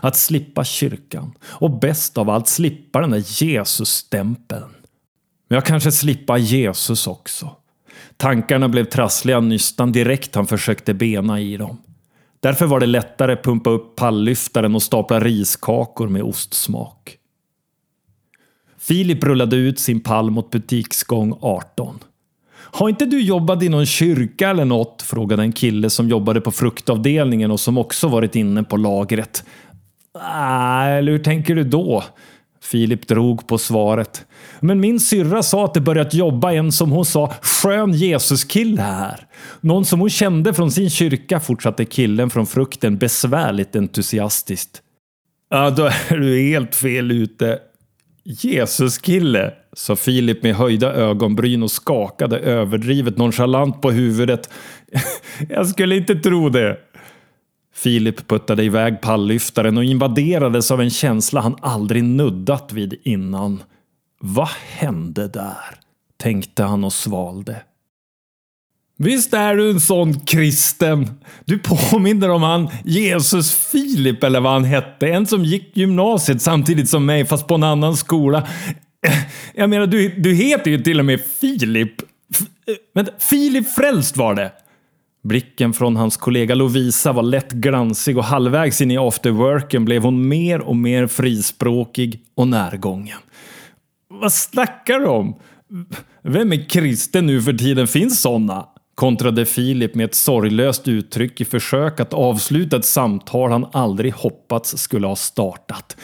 Att 0.00 0.16
slippa 0.16 0.64
kyrkan 0.64 1.32
och 1.42 1.78
bäst 1.80 2.18
av 2.18 2.30
allt 2.30 2.48
slippa 2.48 3.00
den 3.00 3.10
där 3.10 3.42
Jesus-stämpeln. 3.42 4.74
Men 5.50 5.54
jag 5.54 5.64
kanske 5.64 5.92
slippa 5.92 6.38
Jesus 6.38 7.06
också. 7.06 7.56
Tankarna 8.16 8.68
blev 8.68 8.84
trassliga 8.84 9.40
nystan 9.40 9.92
direkt 9.92 10.34
han 10.34 10.46
försökte 10.46 10.94
bena 10.94 11.40
i 11.40 11.56
dem. 11.56 11.78
Därför 12.40 12.66
var 12.66 12.80
det 12.80 12.86
lättare 12.86 13.32
att 13.32 13.42
pumpa 13.42 13.70
upp 13.70 13.96
palllyftaren 13.96 14.74
och 14.74 14.82
stapla 14.82 15.20
riskakor 15.20 16.08
med 16.08 16.22
ostsmak. 16.22 17.16
Filip 18.78 19.24
rullade 19.24 19.56
ut 19.56 19.80
sin 19.80 20.00
pall 20.00 20.30
mot 20.30 20.50
butiksgång 20.50 21.38
18. 21.40 21.98
Har 22.52 22.88
inte 22.88 23.06
du 23.06 23.20
jobbat 23.20 23.62
i 23.62 23.68
någon 23.68 23.86
kyrka 23.86 24.50
eller 24.50 24.64
något? 24.64 25.02
frågade 25.02 25.42
en 25.42 25.52
kille 25.52 25.90
som 25.90 26.08
jobbade 26.08 26.40
på 26.40 26.50
fruktavdelningen 26.50 27.50
och 27.50 27.60
som 27.60 27.78
också 27.78 28.08
varit 28.08 28.36
inne 28.36 28.62
på 28.62 28.76
lagret. 28.76 29.44
Nej, 30.14 30.98
eller 30.98 31.12
hur 31.12 31.18
tänker 31.18 31.54
du 31.54 31.64
då? 31.64 32.04
Filip 32.70 33.08
drog 33.08 33.46
på 33.46 33.58
svaret. 33.58 34.26
Men 34.60 34.80
min 34.80 35.00
syrra 35.00 35.42
sa 35.42 35.64
att 35.64 35.74
det 35.74 35.80
börjat 35.80 36.14
jobba 36.14 36.52
en 36.52 36.72
som 36.72 36.90
hon 36.90 37.04
sa 37.04 37.34
skön 37.42 37.92
Jesuskille 37.92 38.82
här. 38.82 39.26
Någon 39.60 39.84
som 39.84 40.00
hon 40.00 40.10
kände 40.10 40.54
från 40.54 40.70
sin 40.70 40.90
kyrka, 40.90 41.40
fortsatte 41.40 41.84
killen 41.84 42.30
från 42.30 42.46
frukten 42.46 42.98
besvärligt 42.98 43.76
entusiastiskt. 43.76 44.82
Ja, 45.50 45.70
då 45.70 45.84
är 45.84 46.16
du 46.16 46.40
helt 46.40 46.74
fel 46.74 47.10
ute. 47.10 47.58
Jesuskille, 48.24 49.52
sa 49.72 49.96
Filip 49.96 50.42
med 50.42 50.54
höjda 50.54 50.92
ögonbryn 50.92 51.62
och 51.62 51.70
skakade 51.70 52.38
överdrivet 52.38 53.16
nonchalant 53.16 53.82
på 53.82 53.90
huvudet. 53.90 54.50
Jag 55.48 55.66
skulle 55.66 55.96
inte 55.96 56.14
tro 56.14 56.48
det. 56.48 56.76
Filip 57.82 58.28
puttade 58.28 58.64
iväg 58.64 59.00
pallyftaren 59.00 59.76
och 59.76 59.84
invaderades 59.84 60.70
av 60.70 60.80
en 60.80 60.90
känsla 60.90 61.40
han 61.40 61.56
aldrig 61.62 62.04
nuddat 62.04 62.72
vid 62.72 63.00
innan. 63.02 63.62
Vad 64.20 64.48
hände 64.48 65.28
där? 65.28 65.80
tänkte 66.16 66.62
han 66.62 66.84
och 66.84 66.92
svalde. 66.92 67.62
Visst 68.98 69.34
är 69.34 69.54
du 69.54 69.70
en 69.70 69.80
sån 69.80 70.20
kristen? 70.20 71.10
Du 71.44 71.58
påminner 71.58 72.28
om 72.28 72.42
han 72.42 72.68
Jesus 72.84 73.52
Filip 73.52 74.24
eller 74.24 74.40
vad 74.40 74.52
han 74.52 74.64
hette. 74.64 75.08
En 75.08 75.26
som 75.26 75.44
gick 75.44 75.76
gymnasiet 75.76 76.42
samtidigt 76.42 76.88
som 76.88 77.06
mig 77.06 77.24
fast 77.24 77.46
på 77.46 77.54
en 77.54 77.62
annan 77.62 77.96
skola. 77.96 78.48
Jag 79.54 79.70
menar, 79.70 79.86
du, 79.86 80.08
du 80.08 80.34
heter 80.34 80.70
ju 80.70 80.78
till 80.78 80.98
och 80.98 81.04
med 81.04 81.20
Filip. 81.40 82.02
Eh, 82.02 82.74
vänta, 82.94 83.12
Filip 83.18 83.74
Frälst 83.74 84.16
var 84.16 84.34
det. 84.34 84.52
Blicken 85.22 85.72
från 85.72 85.96
hans 85.96 86.16
kollega 86.16 86.54
Lovisa 86.54 87.12
var 87.12 87.22
lätt 87.22 87.52
glansig 87.52 88.18
och 88.18 88.24
halvvägs 88.24 88.80
in 88.80 88.90
i 88.90 88.98
afterworken 88.98 89.84
blev 89.84 90.02
hon 90.02 90.28
mer 90.28 90.60
och 90.60 90.76
mer 90.76 91.06
frispråkig 91.06 92.20
och 92.34 92.48
närgången. 92.48 93.18
Vad 94.08 94.32
snackar 94.32 94.98
du 94.98 95.06
om? 95.06 95.36
Vem 96.22 96.52
är 96.52 96.68
kristen 96.68 97.26
nu 97.26 97.42
för 97.42 97.52
tiden? 97.52 97.86
Finns 97.86 98.20
sådana? 98.20 98.66
kontrade 99.00 99.46
Filip 99.46 99.94
med 99.94 100.04
ett 100.04 100.14
sorglöst 100.14 100.88
uttryck 100.88 101.40
i 101.40 101.44
försök 101.44 102.00
att 102.00 102.14
avsluta 102.14 102.76
ett 102.76 102.84
samtal 102.84 103.50
han 103.50 103.66
aldrig 103.72 104.14
hoppats 104.14 104.78
skulle 104.78 105.06
ha 105.06 105.16
startat. 105.16 105.96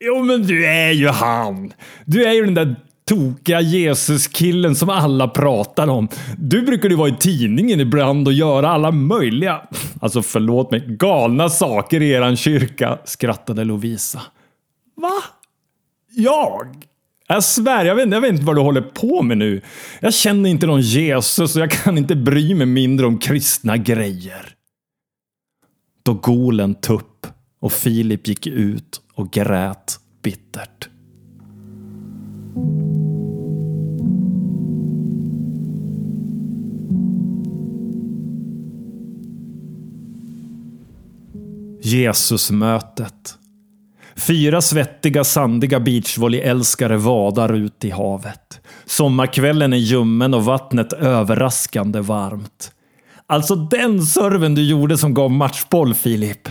Jo, 0.00 0.22
men 0.22 0.42
du 0.42 0.66
är 0.66 0.90
ju 0.90 1.08
han! 1.08 1.72
Du 2.04 2.24
är 2.24 2.32
ju 2.32 2.44
den 2.44 2.54
där 2.54 2.76
tokiga 3.10 3.60
Jesus-killen 3.60 4.76
som 4.76 4.90
alla 4.90 5.28
pratar 5.28 5.88
om. 5.88 6.08
Du 6.38 6.62
brukar 6.62 6.88
ju 6.88 6.96
vara 6.96 7.08
i 7.08 7.16
tidningen 7.20 7.80
ibland 7.80 8.28
och 8.28 8.32
göra 8.34 8.68
alla 8.68 8.90
möjliga, 8.90 9.60
alltså 10.00 10.22
förlåt 10.22 10.70
mig, 10.70 10.84
galna 10.88 11.48
saker 11.48 12.02
i 12.02 12.10
eran 12.10 12.36
kyrka, 12.36 12.98
skrattade 13.04 13.64
Lovisa. 13.64 14.22
Va? 14.96 15.12
Jag? 16.14 16.66
Jag 17.28 17.44
svär, 17.44 17.84
jag 17.84 17.94
vet, 17.94 18.10
jag 18.10 18.20
vet 18.20 18.32
inte 18.32 18.44
vad 18.44 18.56
du 18.56 18.60
håller 18.60 18.80
på 18.80 19.22
med 19.22 19.38
nu. 19.38 19.62
Jag 20.00 20.14
känner 20.14 20.50
inte 20.50 20.66
någon 20.66 20.80
Jesus 20.80 21.56
och 21.56 21.62
jag 21.62 21.70
kan 21.70 21.98
inte 21.98 22.16
bry 22.16 22.54
mig 22.54 22.66
mindre 22.66 23.06
om 23.06 23.18
kristna 23.18 23.76
grejer. 23.76 24.54
Då 26.02 26.14
golen 26.14 26.74
tupp 26.74 27.26
och 27.60 27.72
Filip 27.72 28.28
gick 28.28 28.46
ut 28.46 29.00
och 29.14 29.30
grät 29.30 29.98
bittert. 30.22 30.88
Jesusmötet. 41.90 43.34
Fyra 44.16 44.60
svettiga, 44.60 45.24
sandiga 45.24 45.80
beachvolleyälskare 45.80 46.96
vadar 46.96 47.52
ut 47.52 47.84
i 47.84 47.90
havet. 47.90 48.60
Sommarkvällen 48.84 49.72
är 49.72 49.76
ljummen 49.76 50.34
och 50.34 50.44
vattnet 50.44 50.92
överraskande 50.92 52.00
varmt. 52.00 52.72
Alltså 53.26 53.54
den 53.56 54.02
serven 54.02 54.54
du 54.54 54.62
gjorde 54.62 54.98
som 54.98 55.14
gav 55.14 55.30
matchboll, 55.30 55.94
Filip. 55.94 56.48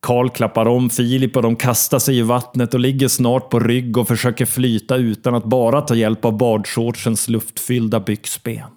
Karl 0.00 0.28
klappar 0.28 0.68
om 0.68 0.90
Filip 0.90 1.36
och 1.36 1.42
de 1.42 1.56
kastar 1.56 1.98
sig 1.98 2.18
i 2.18 2.22
vattnet 2.22 2.74
och 2.74 2.80
ligger 2.80 3.08
snart 3.08 3.50
på 3.50 3.60
rygg 3.60 3.98
och 3.98 4.08
försöker 4.08 4.46
flyta 4.46 4.96
utan 4.96 5.34
att 5.34 5.44
bara 5.44 5.80
ta 5.80 5.94
hjälp 5.94 6.24
av 6.24 6.36
badshortsens 6.36 7.28
luftfyllda 7.28 8.00
byxben. 8.00 8.73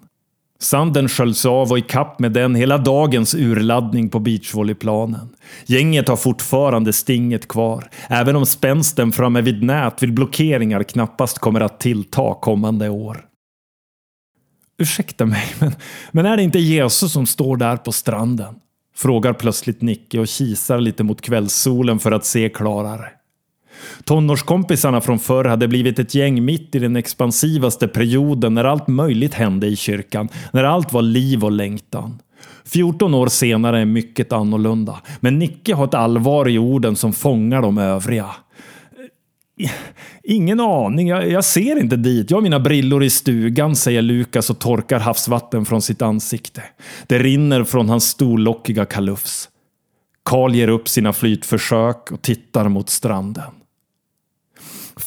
Sanden 0.62 1.08
sköljs 1.08 1.46
av 1.46 1.70
och 1.70 1.78
i 1.78 1.82
kapp 1.82 2.18
med 2.18 2.32
den 2.32 2.54
hela 2.54 2.78
dagens 2.78 3.34
urladdning 3.34 4.08
på 4.08 4.18
beachvolleyplanen. 4.18 5.28
Gänget 5.66 6.08
har 6.08 6.16
fortfarande 6.16 6.92
stinget 6.92 7.48
kvar, 7.48 7.90
även 8.08 8.36
om 8.36 8.46
spänsten 8.46 9.12
framme 9.12 9.40
vid 9.40 9.62
nät 9.62 10.02
vid 10.02 10.14
blockeringar 10.14 10.82
knappast 10.82 11.38
kommer 11.38 11.60
att 11.60 11.80
tillta 11.80 12.34
kommande 12.34 12.88
år. 12.88 13.24
Ursäkta 14.78 15.26
mig, 15.26 15.44
men, 15.58 15.72
men 16.12 16.26
är 16.26 16.36
det 16.36 16.42
inte 16.42 16.58
Jesus 16.58 17.12
som 17.12 17.26
står 17.26 17.56
där 17.56 17.76
på 17.76 17.92
stranden? 17.92 18.54
Frågar 18.96 19.32
plötsligt 19.32 19.82
Nicke 19.82 20.18
och 20.18 20.28
kisar 20.28 20.80
lite 20.80 21.04
mot 21.04 21.20
kvällssolen 21.20 21.98
för 21.98 22.12
att 22.12 22.24
se 22.24 22.48
klarare. 22.48 23.17
Tonårskompisarna 24.04 25.00
från 25.00 25.18
förr 25.18 25.44
hade 25.44 25.68
blivit 25.68 25.98
ett 25.98 26.14
gäng 26.14 26.44
mitt 26.44 26.74
i 26.74 26.78
den 26.78 26.96
expansivaste 26.96 27.88
perioden 27.88 28.54
när 28.54 28.64
allt 28.64 28.88
möjligt 28.88 29.34
hände 29.34 29.66
i 29.66 29.76
kyrkan, 29.76 30.28
när 30.52 30.64
allt 30.64 30.92
var 30.92 31.02
liv 31.02 31.44
och 31.44 31.52
längtan. 31.52 32.18
14 32.64 33.14
år 33.14 33.26
senare 33.26 33.80
är 33.80 33.84
mycket 33.84 34.32
annorlunda, 34.32 35.00
men 35.20 35.38
Nicke 35.38 35.74
har 35.74 35.84
ett 35.84 35.94
allvar 35.94 36.48
i 36.48 36.58
orden 36.58 36.96
som 36.96 37.12
fångar 37.12 37.62
de 37.62 37.78
övriga. 37.78 38.26
Ingen 40.22 40.60
aning, 40.60 41.08
jag, 41.08 41.30
jag, 41.30 41.44
ser 41.44 41.80
inte 41.80 41.96
dit. 41.96 42.30
Jag 42.30 42.36
har 42.36 42.42
mina 42.42 42.60
brillor 42.60 43.04
i 43.04 43.10
stugan, 43.10 43.76
säger 43.76 44.02
Lukas 44.02 44.50
och 44.50 44.58
torkar 44.58 44.98
havsvatten 44.98 45.64
från 45.64 45.82
sitt 45.82 46.02
ansikte. 46.02 46.62
Det 47.06 47.18
rinner 47.18 47.64
från 47.64 47.88
hans 47.88 48.04
storlockiga 48.04 48.84
kalufs. 48.84 49.48
Karl 50.22 50.54
ger 50.54 50.68
upp 50.68 50.88
sina 50.88 51.12
flytförsök 51.12 52.12
och 52.12 52.22
tittar 52.22 52.68
mot 52.68 52.90
stranden. 52.90 53.57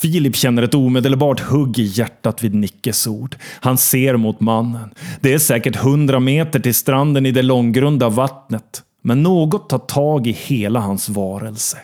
Filip 0.02 0.36
känner 0.36 0.64
ett 0.64 0.76
omedelbart 0.76 1.40
hugg 1.40 1.80
i 1.80 1.84
hjärtat 1.84 2.44
vid 2.44 2.56
Nickes 2.56 3.08
ord. 3.08 3.36
Han 3.60 3.78
ser 3.78 4.18
mot 4.18 4.40
mannen. 4.40 4.90
Det 5.20 5.34
är 5.34 5.40
säkert 5.40 5.76
hundra 5.76 6.20
meter 6.20 6.60
till 6.60 6.76
stranden 6.76 7.26
i 7.26 7.32
det 7.32 7.42
långgrunda 7.42 8.10
vattnet. 8.10 8.84
Men 9.04 9.24
något 9.24 9.70
tar 9.70 9.78
tag 9.78 10.28
i 10.28 10.32
hela 10.32 10.80
hans 10.80 11.10
varelse. 11.10 11.78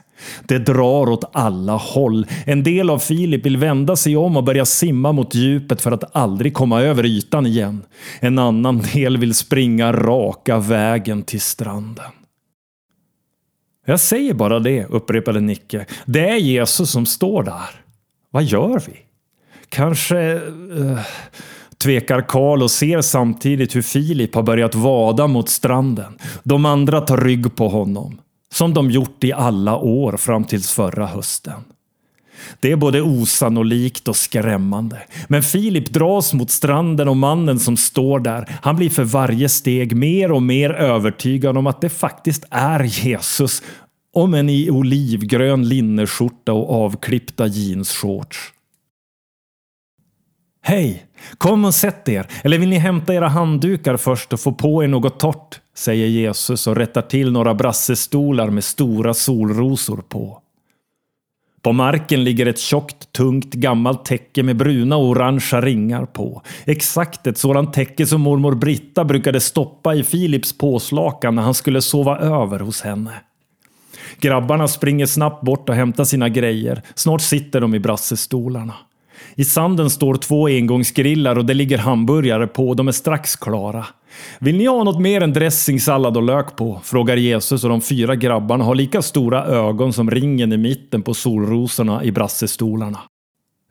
Det 0.46 0.58
drar 0.58 1.10
åt 1.10 1.30
alla 1.34 1.76
håll. 1.76 2.28
En 2.46 2.64
del 2.64 2.90
av 2.90 3.00
Filip 3.00 3.46
vill 3.46 3.58
vända 3.58 3.96
sig 3.96 4.18
om 4.18 4.38
och 4.38 4.44
börja 4.44 4.66
simma 4.66 5.12
mot 5.12 5.36
djupet 5.36 5.82
för 5.82 5.92
att 5.92 6.16
aldrig 6.16 6.54
komma 6.54 6.82
över 6.82 7.06
ytan 7.06 7.46
igen. 7.46 7.84
En 8.20 8.40
annan 8.40 8.82
del 8.94 9.18
vill 9.18 9.34
springa 9.34 9.94
raka 9.94 10.60
vägen 10.60 11.24
till 11.24 11.42
stranden. 11.42 12.12
Jag 13.86 14.00
säger 14.00 14.34
bara 14.34 14.60
det, 14.60 14.86
upprepade 14.86 15.40
Nicke. 15.40 15.86
Det 16.06 16.30
är 16.30 16.38
Jesus 16.38 16.92
som 16.92 17.06
står 17.06 17.44
där. 17.44 17.87
Vad 18.38 18.44
gör 18.44 18.82
vi? 18.88 18.94
Kanske 19.70 20.36
uh, 20.36 21.00
tvekar 21.78 22.22
Karl 22.22 22.64
och 22.64 22.72
ser 22.72 23.02
samtidigt 23.02 23.76
hur 23.76 23.82
Filip 23.82 24.36
har 24.36 24.44
börjat 24.44 24.76
vada 24.76 25.28
mot 25.28 25.50
stranden. 25.50 26.18
De 26.44 26.66
andra 26.66 27.02
tar 27.02 27.18
rygg 27.18 27.56
på 27.56 27.70
honom. 27.70 28.22
Som 28.54 28.74
de 28.74 28.92
gjort 28.92 29.24
i 29.24 29.34
alla 29.34 29.78
år 29.78 30.18
fram 30.18 30.44
tills 30.44 30.72
förra 30.72 31.06
hösten. 31.06 31.64
Det 32.60 32.72
är 32.72 32.76
både 32.76 33.02
osannolikt 33.02 34.08
och 34.08 34.16
skrämmande. 34.16 34.98
Men 35.28 35.44
Filip 35.44 35.90
dras 35.90 36.34
mot 36.34 36.52
stranden 36.52 37.08
och 37.08 37.18
mannen 37.18 37.60
som 37.60 37.78
står 37.78 38.20
där. 38.20 38.60
Han 38.62 38.76
blir 38.76 38.90
för 38.90 39.04
varje 39.04 39.50
steg 39.50 39.96
mer 39.96 40.32
och 40.32 40.44
mer 40.44 40.70
övertygad 40.70 41.58
om 41.58 41.68
att 41.68 41.82
det 41.82 41.90
faktiskt 41.90 42.46
är 42.52 42.84
Jesus 42.84 43.64
om 44.18 44.34
än 44.34 44.50
i 44.50 44.72
olivgrön 44.72 45.70
linneskjorta 45.70 46.54
och 46.54 46.86
avklippta 46.86 47.48
jeansshorts. 47.48 48.54
Hej! 50.62 51.06
Kom 51.38 51.66
och 51.66 51.74
sätt 51.74 52.10
er, 52.10 52.28
eller 52.44 52.58
vill 52.58 52.70
ni 52.70 52.78
hämta 52.78 53.14
era 53.14 53.28
handdukar 53.28 53.98
först 53.98 54.34
och 54.34 54.40
få 54.40 54.52
på 54.52 54.84
er 54.84 54.88
något 54.88 55.20
torrt? 55.20 55.62
säger 55.76 56.08
Jesus 56.08 56.68
och 56.68 56.76
rättar 56.76 57.02
till 57.02 57.32
några 57.32 57.54
brassestolar 57.54 58.50
med 58.50 58.64
stora 58.64 59.14
solrosor 59.14 60.04
på. 60.10 60.42
På 61.62 61.74
marken 61.74 62.24
ligger 62.24 62.46
ett 62.46 62.60
tjockt, 62.60 63.12
tungt, 63.12 63.54
gammalt 63.54 64.06
täcke 64.06 64.44
med 64.44 64.58
bruna 64.58 64.98
och 64.98 65.06
orangea 65.06 65.62
ringar 65.62 66.06
på. 66.06 66.42
Exakt 66.66 67.28
ett 67.28 67.38
sådant 67.38 67.74
täcke 67.74 68.06
som 68.06 68.22
mormor 68.22 68.56
Britta 68.56 69.06
brukade 69.06 69.40
stoppa 69.40 69.96
i 69.96 70.04
Filips 70.04 70.58
påslakan 70.58 71.36
när 71.36 71.44
han 71.44 71.54
skulle 71.54 71.82
sova 71.82 72.18
över 72.18 72.60
hos 72.60 72.82
henne. 72.82 73.12
Grabbarna 74.20 74.68
springer 74.68 75.06
snabbt 75.06 75.44
bort 75.44 75.70
och 75.70 75.76
hämtar 75.76 76.04
sina 76.04 76.30
grejer. 76.30 76.82
Snart 76.96 77.22
sitter 77.22 77.62
de 77.62 77.76
i 77.76 77.80
brassestolarna. 77.80 78.74
I 79.36 79.46
sanden 79.46 79.90
står 79.90 80.16
två 80.16 80.48
engångsgrillar 80.48 81.38
och 81.38 81.46
det 81.46 81.54
ligger 81.54 81.78
hamburgare 81.78 82.48
på. 82.48 82.74
De 82.74 82.88
är 82.88 82.92
strax 82.92 83.36
klara. 83.36 83.86
Vill 84.40 84.58
ni 84.58 84.66
ha 84.66 84.84
något 84.84 85.02
mer 85.02 85.22
än 85.22 85.34
dressing, 85.34 85.80
sallad 85.80 86.18
och 86.18 86.24
lök 86.24 86.56
på? 86.56 86.82
Frågar 86.84 87.18
Jesus 87.18 87.64
och 87.64 87.70
de 87.70 87.82
fyra 87.82 88.16
grabbarna 88.16 88.64
har 88.64 88.76
lika 88.76 89.02
stora 89.02 89.46
ögon 89.46 89.94
som 89.94 90.12
ringen 90.12 90.54
i 90.54 90.58
mitten 90.58 91.02
på 91.02 91.14
solrosorna 91.14 92.04
i 92.04 92.12
brassestolarna. 92.12 93.00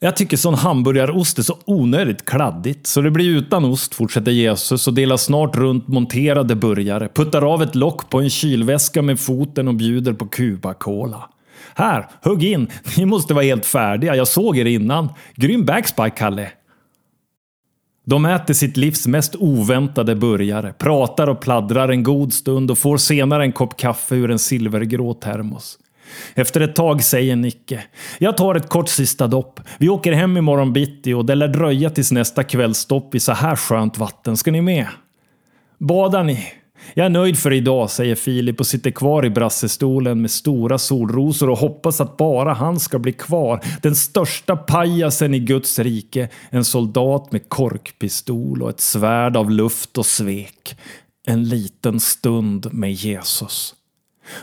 Jag 0.00 0.16
tycker 0.16 0.36
sån 0.36 0.54
hamburgarost 0.54 1.38
är 1.38 1.42
så 1.42 1.58
onödigt 1.64 2.24
kladdigt, 2.24 2.86
så 2.86 3.00
det 3.00 3.10
blir 3.10 3.28
utan 3.28 3.64
ost, 3.64 3.94
fortsätter 3.94 4.32
Jesus 4.32 4.88
och 4.88 4.94
delar 4.94 5.16
snart 5.16 5.56
runt 5.56 5.88
monterade 5.88 6.56
burgare, 6.56 7.08
puttar 7.14 7.42
av 7.42 7.62
ett 7.62 7.74
lock 7.74 8.10
på 8.10 8.20
en 8.20 8.30
kylväska 8.30 9.02
med 9.02 9.20
foten 9.20 9.68
och 9.68 9.74
bjuder 9.74 10.12
på 10.12 10.26
Cuba-Cola. 10.26 11.28
Här, 11.74 12.06
hugg 12.22 12.44
in! 12.44 12.68
Ni 12.96 13.04
måste 13.04 13.34
vara 13.34 13.44
helt 13.44 13.66
färdiga, 13.66 14.16
jag 14.16 14.28
såg 14.28 14.58
er 14.58 14.64
innan. 14.64 15.08
Grym 15.34 15.64
backspike, 15.64 16.10
Kalle! 16.16 16.50
De 18.04 18.24
äter 18.24 18.54
sitt 18.54 18.76
livs 18.76 19.06
mest 19.06 19.36
oväntade 19.36 20.14
burgare, 20.16 20.72
pratar 20.72 21.26
och 21.26 21.40
pladdrar 21.40 21.88
en 21.88 22.02
god 22.02 22.32
stund 22.32 22.70
och 22.70 22.78
får 22.78 22.96
senare 22.96 23.42
en 23.42 23.52
kopp 23.52 23.76
kaffe 23.76 24.14
ur 24.14 24.30
en 24.30 24.38
silvergrå 24.38 25.14
termos. 25.14 25.78
Efter 26.34 26.60
ett 26.60 26.74
tag 26.76 27.02
säger 27.02 27.36
Nicke. 27.36 27.84
Jag 28.18 28.36
tar 28.36 28.54
ett 28.54 28.68
kort 28.68 28.88
sista 28.88 29.26
dopp. 29.26 29.60
Vi 29.78 29.88
åker 29.88 30.12
hem 30.12 30.36
imorgon 30.36 30.72
bitti 30.72 31.12
och 31.12 31.24
det 31.24 31.34
lär 31.34 31.48
dröja 31.48 31.90
tills 31.90 32.12
nästa 32.12 32.44
kvällstopp 32.44 33.14
i 33.14 33.20
så 33.20 33.32
här 33.32 33.56
skönt 33.56 33.98
vatten. 33.98 34.36
Ska 34.36 34.50
ni 34.50 34.60
med? 34.60 34.86
Badar 35.78 36.24
ni? 36.24 36.52
Jag 36.94 37.06
är 37.06 37.10
nöjd 37.10 37.38
för 37.38 37.52
idag, 37.52 37.90
säger 37.90 38.14
Filip 38.14 38.60
och 38.60 38.66
sitter 38.66 38.90
kvar 38.90 39.26
i 39.26 39.30
brassestolen 39.30 40.20
med 40.20 40.30
stora 40.30 40.78
solrosor 40.78 41.50
och 41.50 41.58
hoppas 41.58 42.00
att 42.00 42.16
bara 42.16 42.52
han 42.52 42.80
ska 42.80 42.98
bli 42.98 43.12
kvar. 43.12 43.60
Den 43.82 43.96
största 43.96 44.56
pajasen 44.56 45.34
i 45.34 45.38
Guds 45.38 45.78
rike. 45.78 46.28
En 46.50 46.64
soldat 46.64 47.32
med 47.32 47.48
korkpistol 47.48 48.62
och 48.62 48.70
ett 48.70 48.80
svärd 48.80 49.36
av 49.36 49.50
luft 49.50 49.98
och 49.98 50.06
svek. 50.06 50.76
En 51.26 51.48
liten 51.48 52.00
stund 52.00 52.68
med 52.72 52.92
Jesus. 52.92 53.74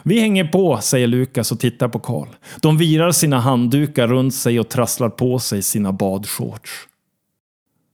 Vi 0.03 0.19
hänger 0.19 0.45
på, 0.45 0.79
säger 0.81 1.07
Lukas 1.07 1.51
och 1.51 1.59
tittar 1.59 1.87
på 1.87 1.99
Karl. 1.99 2.27
De 2.61 2.77
virar 2.77 3.11
sina 3.11 3.39
handdukar 3.39 4.07
runt 4.07 4.35
sig 4.35 4.59
och 4.59 4.69
trasslar 4.69 5.09
på 5.09 5.39
sig 5.39 5.61
sina 5.61 5.91
badshorts. 5.91 6.87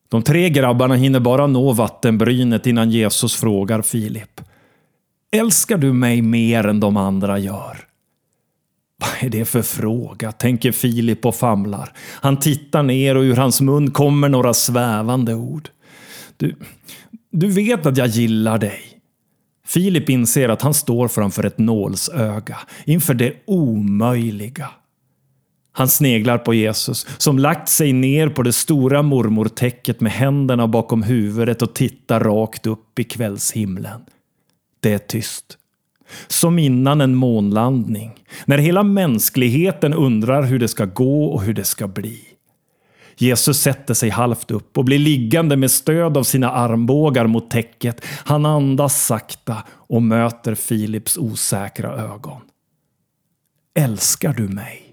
De 0.09 0.23
tre 0.23 0.49
grabbarna 0.49 0.95
hinner 0.95 1.19
bara 1.19 1.47
nå 1.47 1.73
vattenbrynet 1.73 2.67
innan 2.67 2.91
Jesus 2.91 3.35
frågar 3.35 3.81
Filip. 3.81 4.41
Älskar 5.31 5.77
du 5.77 5.93
mig 5.93 6.21
mer 6.21 6.67
än 6.67 6.79
de 6.79 6.97
andra 6.97 7.39
gör? 7.39 7.77
Vad 8.97 9.09
är 9.19 9.29
det 9.29 9.45
för 9.45 9.61
fråga? 9.61 10.31
tänker 10.31 10.71
Filip 10.71 11.25
och 11.25 11.35
famlar. 11.35 11.93
Han 11.97 12.37
tittar 12.37 12.83
ner 12.83 13.17
och 13.17 13.21
ur 13.21 13.35
hans 13.35 13.61
mun 13.61 13.91
kommer 13.91 14.29
några 14.29 14.53
svävande 14.53 15.33
ord. 15.33 15.69
Du, 16.37 16.55
du 17.31 17.47
vet 17.47 17.85
att 17.85 17.97
jag 17.97 18.07
gillar 18.07 18.57
dig. 18.57 18.98
Filip 19.69 20.09
inser 20.09 20.49
att 20.49 20.61
han 20.61 20.73
står 20.73 21.07
framför 21.07 21.43
ett 21.43 21.57
nålsöga, 21.57 22.57
inför 22.85 23.13
det 23.13 23.33
omöjliga. 23.45 24.69
Han 25.71 25.87
sneglar 25.87 26.37
på 26.37 26.53
Jesus 26.53 27.07
som 27.17 27.39
lagt 27.39 27.69
sig 27.69 27.93
ner 27.93 28.29
på 28.29 28.43
det 28.43 28.53
stora 28.53 29.01
mormortäcket 29.01 30.01
med 30.01 30.11
händerna 30.11 30.67
bakom 30.67 31.03
huvudet 31.03 31.61
och 31.61 31.73
tittar 31.75 32.19
rakt 32.19 32.67
upp 32.67 32.99
i 32.99 33.03
kvällshimlen. 33.03 34.01
Det 34.79 34.93
är 34.93 34.97
tyst. 34.97 35.57
Som 36.27 36.59
innan 36.59 37.01
en 37.01 37.15
månlandning, 37.15 38.11
när 38.45 38.57
hela 38.57 38.83
mänskligheten 38.83 39.93
undrar 39.93 40.43
hur 40.43 40.59
det 40.59 40.67
ska 40.67 40.85
gå 40.85 41.25
och 41.25 41.43
hur 41.43 41.53
det 41.53 41.63
ska 41.63 41.87
bli. 41.87 42.28
Jesus 43.21 43.61
sätter 43.61 43.93
sig 43.93 44.09
halvt 44.09 44.51
upp 44.51 44.77
och 44.77 44.85
blir 44.85 44.99
liggande 44.99 45.57
med 45.57 45.71
stöd 45.71 46.17
av 46.17 46.23
sina 46.23 46.51
armbågar 46.51 47.27
mot 47.27 47.51
täcket. 47.51 48.05
Han 48.25 48.45
andas 48.45 49.05
sakta 49.05 49.63
och 49.69 50.01
möter 50.01 50.55
Filips 50.55 51.17
osäkra 51.17 51.95
ögon. 51.95 52.41
Älskar 53.75 54.33
du 54.33 54.47
mig? 54.47 54.88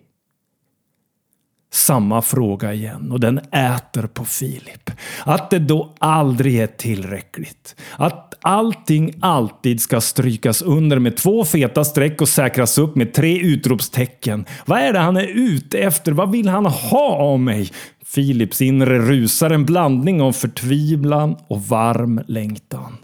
Samma 1.77 2.23
fråga 2.23 2.73
igen 2.73 3.13
och 3.13 3.21
den 3.21 3.39
äter 3.39 4.07
på 4.07 4.25
Filip. 4.25 4.91
Att 5.25 5.51
det 5.51 5.59
då 5.59 5.95
aldrig 5.99 6.59
är 6.59 6.67
tillräckligt. 6.67 7.77
Att 7.97 8.35
allting 8.41 9.13
alltid 9.21 9.81
ska 9.81 10.01
strykas 10.01 10.63
under 10.63 10.99
med 10.99 11.17
två 11.17 11.45
feta 11.45 11.85
streck 11.85 12.21
och 12.21 12.29
säkras 12.29 12.79
upp 12.79 12.97
med 12.97 13.15
tre 13.15 13.41
utropstecken. 13.41 14.45
Vad 14.67 14.79
är 14.79 14.93
det 14.93 14.99
han 14.99 15.17
är 15.17 15.27
ute 15.27 15.79
efter? 15.79 16.13
Vad 16.13 16.31
vill 16.31 16.49
han 16.49 16.67
ha 16.67 17.17
av 17.17 17.41
mig? 17.41 17.71
Filips 18.05 18.63
inre 18.63 18.99
rusar 18.99 19.51
en 19.51 19.65
blandning 19.65 20.23
av 20.23 20.33
förtvivlan 20.33 21.37
och 21.49 21.63
varm 21.63 22.21
längtan. 22.27 22.97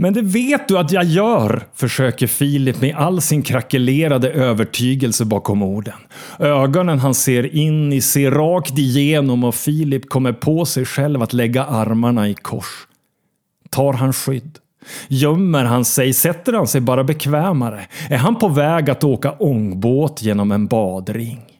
Men 0.00 0.12
det 0.12 0.22
vet 0.22 0.68
du 0.68 0.78
att 0.78 0.92
jag 0.92 1.04
gör, 1.04 1.66
försöker 1.74 2.26
Filip 2.26 2.80
med 2.80 2.96
all 2.96 3.20
sin 3.20 3.42
krackelerade 3.42 4.30
övertygelse 4.30 5.24
bakom 5.24 5.62
orden. 5.62 5.94
Ögonen 6.38 6.98
han 6.98 7.14
ser 7.14 7.56
in 7.56 7.92
i 7.92 8.00
ser 8.00 8.30
rakt 8.30 8.78
igenom 8.78 9.44
och 9.44 9.54
Filip 9.54 10.08
kommer 10.08 10.32
på 10.32 10.64
sig 10.64 10.84
själv 10.84 11.22
att 11.22 11.32
lägga 11.32 11.64
armarna 11.64 12.28
i 12.28 12.34
kors. 12.34 12.86
Tar 13.70 13.92
han 13.92 14.12
skydd? 14.12 14.58
Gömmer 15.08 15.64
han 15.64 15.84
sig? 15.84 16.12
Sätter 16.12 16.52
han 16.52 16.66
sig 16.66 16.80
bara 16.80 17.04
bekvämare? 17.04 17.86
Är 18.08 18.18
han 18.18 18.36
på 18.36 18.48
väg 18.48 18.90
att 18.90 19.04
åka 19.04 19.32
ångbåt 19.32 20.22
genom 20.22 20.52
en 20.52 20.66
badring? 20.66 21.57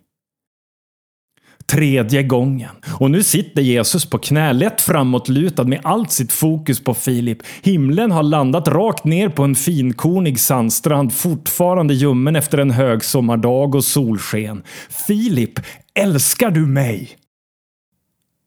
Tredje 1.69 2.23
gången. 2.23 2.71
Och 3.01 3.11
nu 3.11 3.23
sitter 3.23 3.63
Jesus 3.63 4.11
på 4.11 4.19
knä, 4.19 4.53
lätt 4.53 4.81
framåtlutad 4.81 5.65
med 5.65 5.81
allt 5.85 6.11
sitt 6.11 6.33
fokus 6.33 6.85
på 6.85 6.95
Filip. 6.95 7.39
Himlen 7.63 8.11
har 8.11 8.23
landat 8.23 8.69
rakt 8.69 9.05
ner 9.05 9.29
på 9.29 9.45
en 9.45 9.55
finkornig 9.55 10.41
sandstrand, 10.41 11.13
fortfarande 11.13 11.95
ljummen 11.95 12.37
efter 12.37 12.59
en 12.59 12.71
högsommardag 12.71 13.75
och 13.75 13.85
solsken. 13.85 14.63
Filip, 15.07 15.61
älskar 15.95 16.51
du 16.51 16.67
mig? 16.67 17.09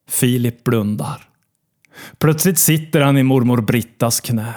Filip 0.10 0.63
blundar. 0.63 1.27
Plötsligt 2.17 2.60
sitter 2.60 3.01
han 3.01 3.17
i 3.17 3.23
mormor 3.23 3.62
Brittas 3.62 4.19
knä. 4.19 4.53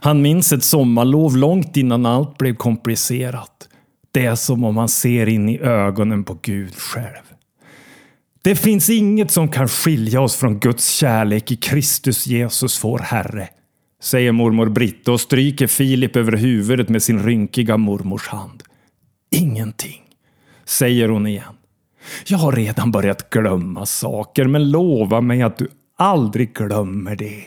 Han 0.00 0.22
minns 0.22 0.52
ett 0.52 0.64
sommarlov 0.64 1.36
långt 1.36 1.76
innan 1.76 2.06
allt 2.06 2.38
blev 2.38 2.54
komplicerat. 2.54 3.68
Det 4.12 4.26
är 4.26 4.34
som 4.34 4.64
om 4.64 4.76
han 4.76 4.88
ser 4.88 5.26
in 5.26 5.48
i 5.48 5.58
ögonen 5.58 6.24
på 6.24 6.38
Gud 6.42 6.74
själv. 6.74 7.35
Det 8.46 8.56
finns 8.56 8.90
inget 8.90 9.30
som 9.30 9.48
kan 9.48 9.68
skilja 9.68 10.20
oss 10.20 10.36
från 10.36 10.58
Guds 10.58 10.88
kärlek 10.88 11.50
i 11.52 11.56
Kristus 11.56 12.26
Jesus 12.26 12.84
vår 12.84 12.98
Herre, 12.98 13.48
säger 14.02 14.32
mormor 14.32 14.68
Britta 14.68 15.12
och 15.12 15.20
stryker 15.20 15.66
Filip 15.66 16.16
över 16.16 16.32
huvudet 16.32 16.88
med 16.88 17.02
sin 17.02 17.22
rynkiga 17.22 17.76
mormors 17.76 18.28
hand. 18.28 18.62
Ingenting, 19.30 20.02
säger 20.64 21.08
hon 21.08 21.26
igen. 21.26 21.54
Jag 22.26 22.38
har 22.38 22.52
redan 22.52 22.90
börjat 22.90 23.30
glömma 23.30 23.86
saker, 23.86 24.44
men 24.44 24.70
lova 24.70 25.20
mig 25.20 25.42
att 25.42 25.58
du 25.58 25.68
aldrig 25.96 26.54
glömmer 26.54 27.16
det. 27.16 27.42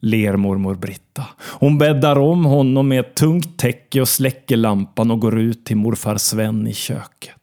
Ler 0.00 0.36
mormor 0.36 0.74
Britta. 0.74 1.24
Hon 1.38 1.78
bäddar 1.78 2.18
om 2.18 2.44
honom 2.44 2.88
med 2.88 3.00
ett 3.00 3.14
tungt 3.14 3.58
täcke 3.58 4.00
och 4.00 4.08
släcker 4.08 4.56
lampan 4.56 5.10
och 5.10 5.20
går 5.20 5.38
ut 5.38 5.64
till 5.64 5.76
morfar 5.76 6.16
Sven 6.16 6.66
i 6.66 6.74
köket. 6.74 7.37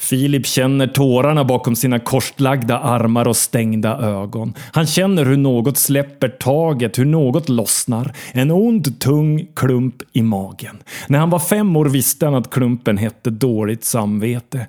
Filip 0.00 0.46
känner 0.46 0.86
tårarna 0.86 1.44
bakom 1.44 1.76
sina 1.76 1.98
korslagda 1.98 2.78
armar 2.78 3.28
och 3.28 3.36
stängda 3.36 3.98
ögon. 3.98 4.54
Han 4.72 4.86
känner 4.86 5.24
hur 5.24 5.36
något 5.36 5.78
släpper 5.78 6.28
taget, 6.28 6.98
hur 6.98 7.04
något 7.04 7.48
lossnar. 7.48 8.12
En 8.32 8.50
ond, 8.50 9.00
tung 9.00 9.46
klump 9.56 9.94
i 10.12 10.22
magen. 10.22 10.78
När 11.08 11.18
han 11.18 11.30
var 11.30 11.38
fem 11.38 11.76
år 11.76 11.86
visste 11.86 12.26
han 12.26 12.34
att 12.34 12.50
klumpen 12.50 12.98
hette 12.98 13.30
dåligt 13.30 13.84
samvete. 13.84 14.66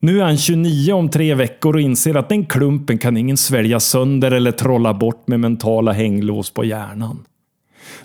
Nu 0.00 0.20
är 0.20 0.24
han 0.24 0.38
29 0.38 0.92
om 0.92 1.08
tre 1.08 1.34
veckor 1.34 1.74
och 1.74 1.80
inser 1.80 2.14
att 2.14 2.28
den 2.28 2.46
klumpen 2.46 2.98
kan 2.98 3.16
ingen 3.16 3.36
svälja 3.36 3.80
sönder 3.80 4.30
eller 4.30 4.52
trolla 4.52 4.94
bort 4.94 5.28
med 5.28 5.40
mentala 5.40 5.92
hänglås 5.92 6.50
på 6.50 6.64
hjärnan. 6.64 7.24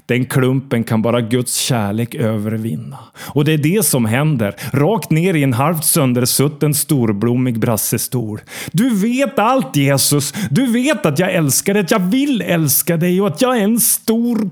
Den 0.10 0.26
klumpen 0.26 0.84
kan 0.84 1.02
bara 1.02 1.22
Guds 1.22 1.56
kärlek 1.56 2.16
övervinna. 2.16 2.98
Och 3.18 3.46
det 3.46 3.54
är 3.54 3.58
det 3.58 3.86
som 3.86 4.06
händer. 4.06 4.56
Rakt 4.74 5.10
ner 5.10 5.34
i 5.34 5.44
en 5.44 5.54
halvt 5.54 5.86
söndersutten 5.86 6.74
storblommig 6.74 7.60
brassestol. 7.60 8.42
Du 8.72 8.96
vet 8.96 9.40
allt 9.40 9.76
Jesus! 9.76 10.34
Du 10.52 10.72
vet 10.72 11.06
att 11.06 11.20
jag 11.20 11.34
älskar 11.34 11.74
dig, 11.74 11.84
att 11.84 11.92
jag 11.92 12.00
vill 12.00 12.42
älska 12.42 12.98
dig 12.98 13.22
och 13.22 13.28
att 13.28 13.42
jag 13.42 13.58
är 13.58 13.64
en 13.64 13.80
stor 13.80 14.50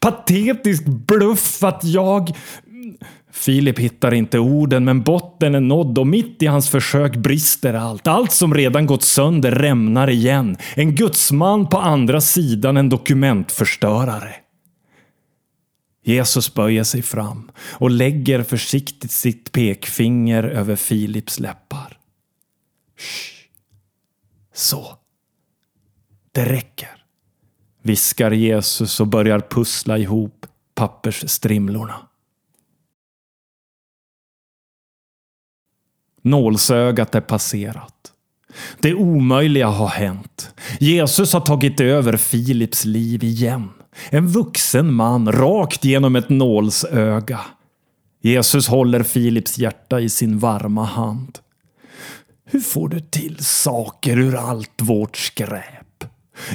patetisk 0.00 0.84
bluff 0.84 1.64
att 1.64 1.84
jag... 1.84 2.32
Filip 3.32 3.78
hittar 3.78 4.14
inte 4.14 4.38
orden, 4.38 4.84
men 4.84 5.02
botten 5.02 5.54
är 5.54 5.60
nådd 5.60 5.98
och 5.98 6.06
mitt 6.06 6.42
i 6.42 6.46
hans 6.46 6.68
försök 6.68 7.16
brister 7.16 7.74
allt. 7.74 8.06
Allt 8.06 8.32
som 8.32 8.54
redan 8.54 8.86
gått 8.86 9.02
sönder 9.02 9.50
rämnar 9.50 10.10
igen. 10.10 10.56
En 10.74 10.94
gudsman 10.94 11.68
på 11.68 11.78
andra 11.78 12.20
sidan 12.20 12.76
en 12.76 12.88
dokumentförstörare. 12.88 14.34
Jesus 16.02 16.54
böjer 16.54 16.84
sig 16.84 17.02
fram 17.02 17.50
och 17.58 17.90
lägger 17.90 18.42
försiktigt 18.42 19.10
sitt 19.10 19.52
pekfinger 19.52 20.42
över 20.42 20.76
Filips 20.76 21.40
läppar. 21.40 21.98
Shh. 22.96 23.40
Så. 24.54 24.96
Det 26.32 26.44
räcker, 26.44 27.04
viskar 27.82 28.30
Jesus 28.30 29.00
och 29.00 29.06
börjar 29.06 29.40
pussla 29.40 29.98
ihop 29.98 30.46
pappersstrimlorna. 30.74 32.06
Nålsögat 36.22 37.14
är 37.14 37.20
passerat. 37.20 38.12
Det 38.78 38.94
omöjliga 38.94 39.66
har 39.66 39.88
hänt. 39.88 40.54
Jesus 40.80 41.32
har 41.32 41.40
tagit 41.40 41.80
över 41.80 42.16
Filips 42.16 42.84
liv 42.84 43.24
igen. 43.24 43.68
En 44.10 44.26
vuxen 44.26 44.94
man 44.94 45.32
rakt 45.32 45.84
genom 45.84 46.16
ett 46.16 46.28
nålsöga. 46.28 47.40
Jesus 48.22 48.68
håller 48.68 49.02
Filips 49.02 49.58
hjärta 49.58 50.00
i 50.00 50.08
sin 50.08 50.38
varma 50.38 50.84
hand. 50.84 51.38
Hur 52.44 52.60
får 52.60 52.88
du 52.88 53.00
till 53.00 53.44
saker 53.44 54.18
ur 54.18 54.36
allt 54.36 54.82
vårt 54.82 55.16
skräp? 55.16 56.04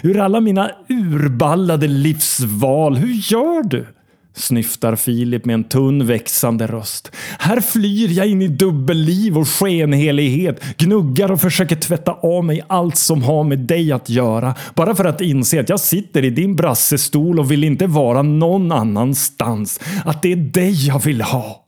Ur 0.04 0.20
alla 0.20 0.42
mina 0.42 0.72
urballade 0.90 1.88
livsval, 1.88 2.96
hur 2.96 3.32
gör 3.32 3.64
du? 3.64 3.88
Snyftar 4.36 4.96
Filip 4.96 5.46
med 5.46 5.54
en 5.54 5.64
tunn 5.64 6.08
växande 6.08 6.68
röst. 6.68 7.12
Här 7.40 7.62
flyr 7.62 8.12
jag 8.12 8.28
in 8.28 8.42
i 8.42 8.48
dubbelliv 8.48 9.38
och 9.38 9.48
skenhelighet, 9.48 10.78
gnuggar 10.78 11.32
och 11.32 11.42
försöker 11.42 11.76
tvätta 11.76 12.12
av 12.12 12.44
mig 12.44 12.62
allt 12.68 12.98
som 12.98 13.24
har 13.24 13.44
med 13.44 13.60
dig 13.60 13.92
att 13.92 14.10
göra, 14.10 14.56
bara 14.76 14.96
för 14.96 15.06
att 15.06 15.22
inse 15.22 15.60
att 15.60 15.70
jag 15.70 15.80
sitter 15.80 16.26
i 16.26 16.30
din 16.30 16.56
brassestol 16.56 17.40
och 17.40 17.52
vill 17.52 17.64
inte 17.64 17.88
vara 17.88 18.22
någon 18.22 18.72
annanstans, 18.72 19.80
att 20.06 20.22
det 20.22 20.32
är 20.32 20.36
dig 20.36 20.88
jag 20.88 21.04
vill 21.04 21.22
ha. 21.22 21.66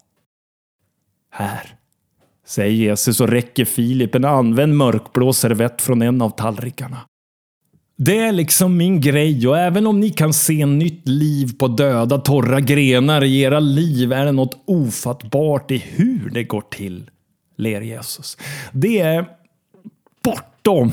Här, 1.32 1.75
säger 2.47 2.71
Jesus 2.71 3.21
och 3.21 3.30
räcker 3.30 3.65
Filip 3.65 4.15
en 4.15 4.25
använd 4.25 4.77
mörkblå 4.77 5.34
servett 5.34 5.82
från 5.82 6.01
en 6.01 6.21
av 6.21 6.30
tallrikarna. 6.30 6.97
Det 7.99 8.19
är 8.19 8.31
liksom 8.31 8.77
min 8.77 9.01
grej 9.01 9.47
och 9.47 9.57
även 9.57 9.88
om 9.88 9.99
ni 9.99 10.10
kan 10.10 10.33
se 10.33 10.65
nytt 10.65 11.07
liv 11.07 11.57
på 11.60 11.67
döda 11.67 12.17
torra 12.17 12.60
grenar 12.60 13.23
i 13.23 13.41
era 13.41 13.60
liv 13.60 14.13
är 14.13 14.25
det 14.25 14.31
något 14.31 14.63
ofattbart 14.65 15.71
i 15.71 15.77
hur 15.77 16.29
det 16.29 16.43
går 16.43 16.62
till, 16.62 17.10
ler 17.55 17.81
Jesus. 17.81 18.38
Det 18.71 18.99
är 18.99 19.25
bortom 20.23 20.91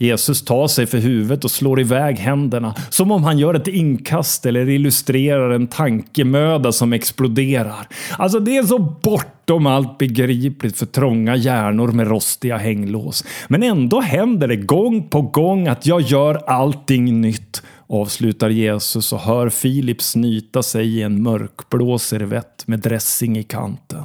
Jesus 0.00 0.44
tar 0.44 0.68
sig 0.68 0.86
för 0.86 0.98
huvudet 0.98 1.44
och 1.44 1.50
slår 1.50 1.80
iväg 1.80 2.18
händerna 2.18 2.74
som 2.90 3.12
om 3.12 3.24
han 3.24 3.38
gör 3.38 3.54
ett 3.54 3.68
inkast 3.68 4.46
eller 4.46 4.68
illustrerar 4.68 5.50
en 5.50 5.66
tankemöda 5.66 6.72
som 6.72 6.92
exploderar. 6.92 7.88
Alltså 8.18 8.40
det 8.40 8.56
är 8.56 8.62
så 8.62 8.78
bortom 8.78 9.66
allt 9.66 9.98
begripligt 9.98 10.78
för 10.78 10.86
trånga 10.86 11.36
hjärnor 11.36 11.88
med 11.88 12.08
rostiga 12.08 12.56
hänglås. 12.56 13.24
Men 13.48 13.62
ändå 13.62 14.00
händer 14.00 14.48
det 14.48 14.56
gång 14.56 15.08
på 15.08 15.22
gång 15.22 15.68
att 15.68 15.86
jag 15.86 16.00
gör 16.00 16.34
allting 16.46 17.20
nytt 17.20 17.62
avslutar 17.88 18.50
Jesus 18.50 19.12
och 19.12 19.20
hör 19.20 19.48
Filip 19.48 20.02
snyta 20.02 20.62
sig 20.62 20.86
i 20.86 21.02
en 21.02 21.22
mörkblå 21.22 21.98
servett 21.98 22.66
med 22.66 22.78
dressing 22.78 23.38
i 23.38 23.42
kanten. 23.42 24.04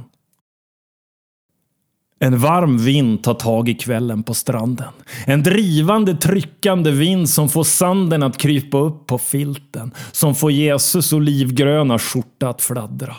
En 2.19 2.37
varm 2.37 2.77
vind 2.77 3.23
tar 3.23 3.33
tag 3.33 3.69
i 3.69 3.73
kvällen 3.73 4.23
på 4.23 4.33
stranden. 4.33 4.93
En 5.25 5.43
drivande, 5.43 6.15
tryckande 6.15 6.91
vind 6.91 7.29
som 7.29 7.49
får 7.49 7.63
sanden 7.63 8.23
att 8.23 8.37
krypa 8.37 8.77
upp 8.77 9.07
på 9.07 9.17
filten. 9.17 9.91
Som 10.11 10.35
får 10.35 10.51
Jesus 10.51 11.13
olivgröna 11.13 11.99
skjorta 11.99 12.49
att 12.49 12.61
fladdra. 12.61 13.15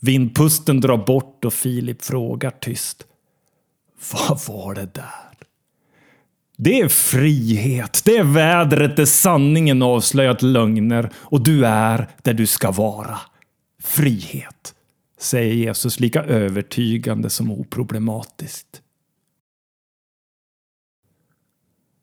Vindpusten 0.00 0.80
drar 0.80 0.96
bort 1.06 1.44
och 1.44 1.52
Filip 1.52 2.02
frågar 2.02 2.50
tyst. 2.50 3.04
Vad 4.12 4.40
var 4.48 4.74
det 4.74 4.94
där? 4.94 5.30
Det 6.56 6.80
är 6.80 6.88
frihet, 6.88 8.02
det 8.04 8.16
är 8.16 8.24
vädret 8.24 8.96
där 8.96 9.04
sanningen 9.04 9.82
avslöjat 9.82 10.42
lögner 10.42 11.10
och 11.16 11.40
du 11.40 11.66
är 11.66 12.08
där 12.22 12.34
du 12.34 12.46
ska 12.46 12.70
vara. 12.70 13.18
Frihet, 13.82 14.74
säger 15.20 15.54
Jesus 15.54 16.00
lika 16.00 16.22
övertygande 16.22 17.30
som 17.30 17.50
oproblematiskt. 17.50 18.82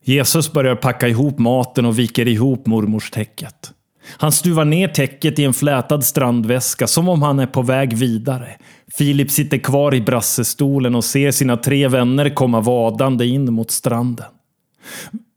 Jesus 0.03 0.51
börjar 0.51 0.75
packa 0.75 1.07
ihop 1.07 1.39
maten 1.39 1.85
och 1.85 1.99
viker 1.99 2.27
ihop 2.27 2.65
mormors 2.65 3.11
täcket. 3.11 3.73
Han 4.17 4.31
stuvar 4.31 4.65
ner 4.65 4.87
täcket 4.87 5.39
i 5.39 5.43
en 5.43 5.53
flätad 5.53 6.05
strandväska 6.05 6.87
som 6.87 7.09
om 7.09 7.21
han 7.21 7.39
är 7.39 7.47
på 7.47 7.61
väg 7.61 7.93
vidare. 7.93 8.57
Filip 8.87 9.31
sitter 9.31 9.57
kvar 9.57 9.95
i 9.95 10.01
brassestolen 10.01 10.95
och 10.95 11.05
ser 11.05 11.31
sina 11.31 11.57
tre 11.57 11.87
vänner 11.87 12.35
komma 12.35 12.61
vadande 12.61 13.25
in 13.25 13.53
mot 13.53 13.71
stranden. 13.71 14.25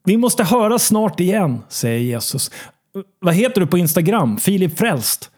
Vi 0.04 0.16
måste 0.16 0.44
höra 0.44 0.78
snart 0.78 1.20
igen, 1.20 1.58
säger 1.68 1.98
Jesus. 1.98 2.50
Vad 3.20 3.34
heter 3.34 3.60
du 3.60 3.66
på 3.66 3.78
Instagram? 3.78 4.38
Filip 4.38 4.78
Frälst? 4.78 5.30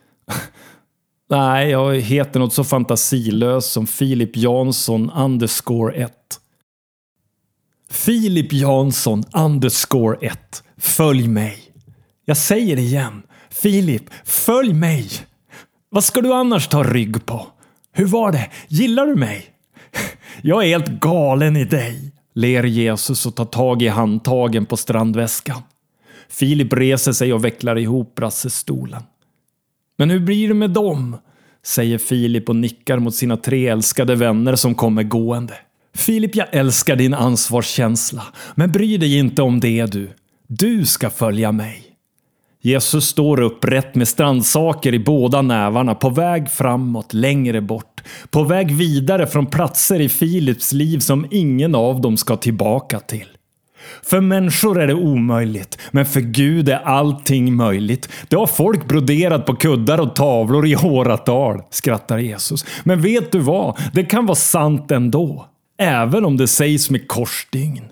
Nej, 1.33 1.71
jag 1.71 1.95
heter 1.95 2.41
något 2.41 2.53
så 2.53 2.65
fantasilöst 2.65 3.73
som 3.73 3.87
Filip 3.87 4.37
Jansson 4.37 5.11
underscore 5.11 5.95
1. 5.95 6.13
Filip 7.91 8.53
Jansson 8.53 9.25
underscore 9.35 10.27
1. 10.27 10.63
Följ 10.77 11.29
mig. 11.29 11.59
Jag 12.25 12.37
säger 12.37 12.77
det 12.77 12.83
igen. 12.83 13.23
Filip, 13.51 14.03
följ 14.25 14.75
mig! 14.75 15.09
Vad 15.91 16.05
ska 16.05 16.21
du 16.21 16.33
annars 16.33 16.69
ta 16.69 16.83
rygg 16.83 17.27
på? 17.27 17.47
Hur 17.93 18.07
var 18.07 18.33
det? 18.33 18.51
Gillar 18.69 19.07
du 19.07 19.15
mig? 19.15 19.47
Jag 20.43 20.65
är 20.65 20.69
helt 20.69 21.01
galen 21.01 21.57
i 21.57 21.65
dig, 21.65 22.13
ler 22.35 22.65
Jesus 22.65 23.27
och 23.27 23.37
tar 23.37 23.45
tag 23.45 23.83
i 23.83 23.89
handtagen 23.89 24.67
på 24.67 24.77
strandväskan. 24.77 25.63
Filip 26.29 26.73
reser 26.73 27.13
sig 27.13 27.33
och 27.33 27.45
vecklar 27.45 27.79
ihop 27.79 28.15
brassestolen. 28.15 29.03
Men 29.99 30.11
hur 30.11 30.21
blir 30.21 30.49
det 30.49 30.55
med 30.55 30.71
dem? 30.71 31.17
säger 31.65 31.99
Filip 31.99 32.49
och 32.49 32.57
nickar 32.57 32.99
mot 32.99 33.15
sina 33.15 33.37
tre 33.37 33.69
älskade 33.69 34.15
vänner 34.15 34.55
som 34.55 34.75
kommer 34.75 35.03
gående. 35.03 35.55
Filip, 35.95 36.37
jag 36.37 36.47
älskar 36.53 36.97
din 36.97 37.15
ansvarskänsla, 37.15 38.23
men 38.55 38.73
bry 38.73 38.97
dig 38.97 39.19
inte 39.19 39.43
om 39.43 39.61
det 39.61 39.87
du. 39.87 40.11
Du 40.47 40.87
ska 40.87 41.11
följa 41.11 41.53
mig. 41.53 41.93
Jesus 42.65 43.09
står 43.09 43.41
upprätt 43.41 43.95
med 43.95 44.09
strandsaker 44.09 44.95
i 44.95 44.99
båda 44.99 45.43
nävarna, 45.43 45.95
på 45.95 46.11
väg 46.11 46.51
framåt, 46.51 47.15
längre 47.15 47.61
bort. 47.61 48.03
På 48.31 48.45
väg 48.45 48.75
vidare 48.75 49.27
från 49.27 49.47
platser 49.47 50.01
i 50.01 50.09
Filips 50.09 50.73
liv 50.73 50.99
som 50.99 51.27
ingen 51.31 51.75
av 51.75 52.01
dem 52.01 52.17
ska 52.17 52.37
tillbaka 52.37 53.01
till. 53.01 53.29
För 54.03 54.21
människor 54.21 54.81
är 54.81 54.87
det 54.87 54.95
omöjligt, 54.95 55.79
men 55.91 56.07
för 56.07 56.21
Gud 56.21 56.69
är 56.69 56.81
allting 56.85 57.55
möjligt. 57.55 58.09
Det 58.29 58.37
har 58.37 58.47
folk 58.47 58.89
broderat 58.89 59.47
på 59.47 59.57
kuddar 59.57 60.01
och 60.01 60.15
tavlor 60.15 60.67
i 60.67 60.77
åratal, 60.77 61.63
skrattar 61.71 62.19
Jesus. 62.19 62.65
Men 62.85 63.03
vet 63.03 63.33
du 63.33 63.39
vad? 63.39 63.79
Det 63.93 64.05
kan 64.05 64.27
vara 64.27 64.37
sant 64.37 64.91
ändå. 64.91 65.47
Även 65.79 66.25
om 66.25 66.37
det 66.37 66.49
sägs 66.49 66.91
med 66.91 67.09
korsstygn. 67.09 67.85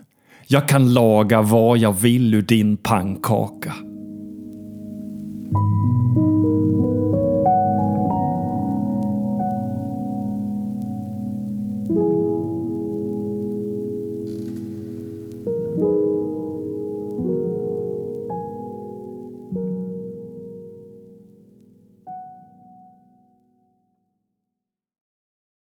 Jag 0.46 0.68
kan 0.68 0.94
laga 0.94 1.42
vad 1.42 1.78
jag 1.78 2.00
vill 2.00 2.34
ur 2.34 2.42
din 2.42 2.76
pannkaka. 2.76 3.72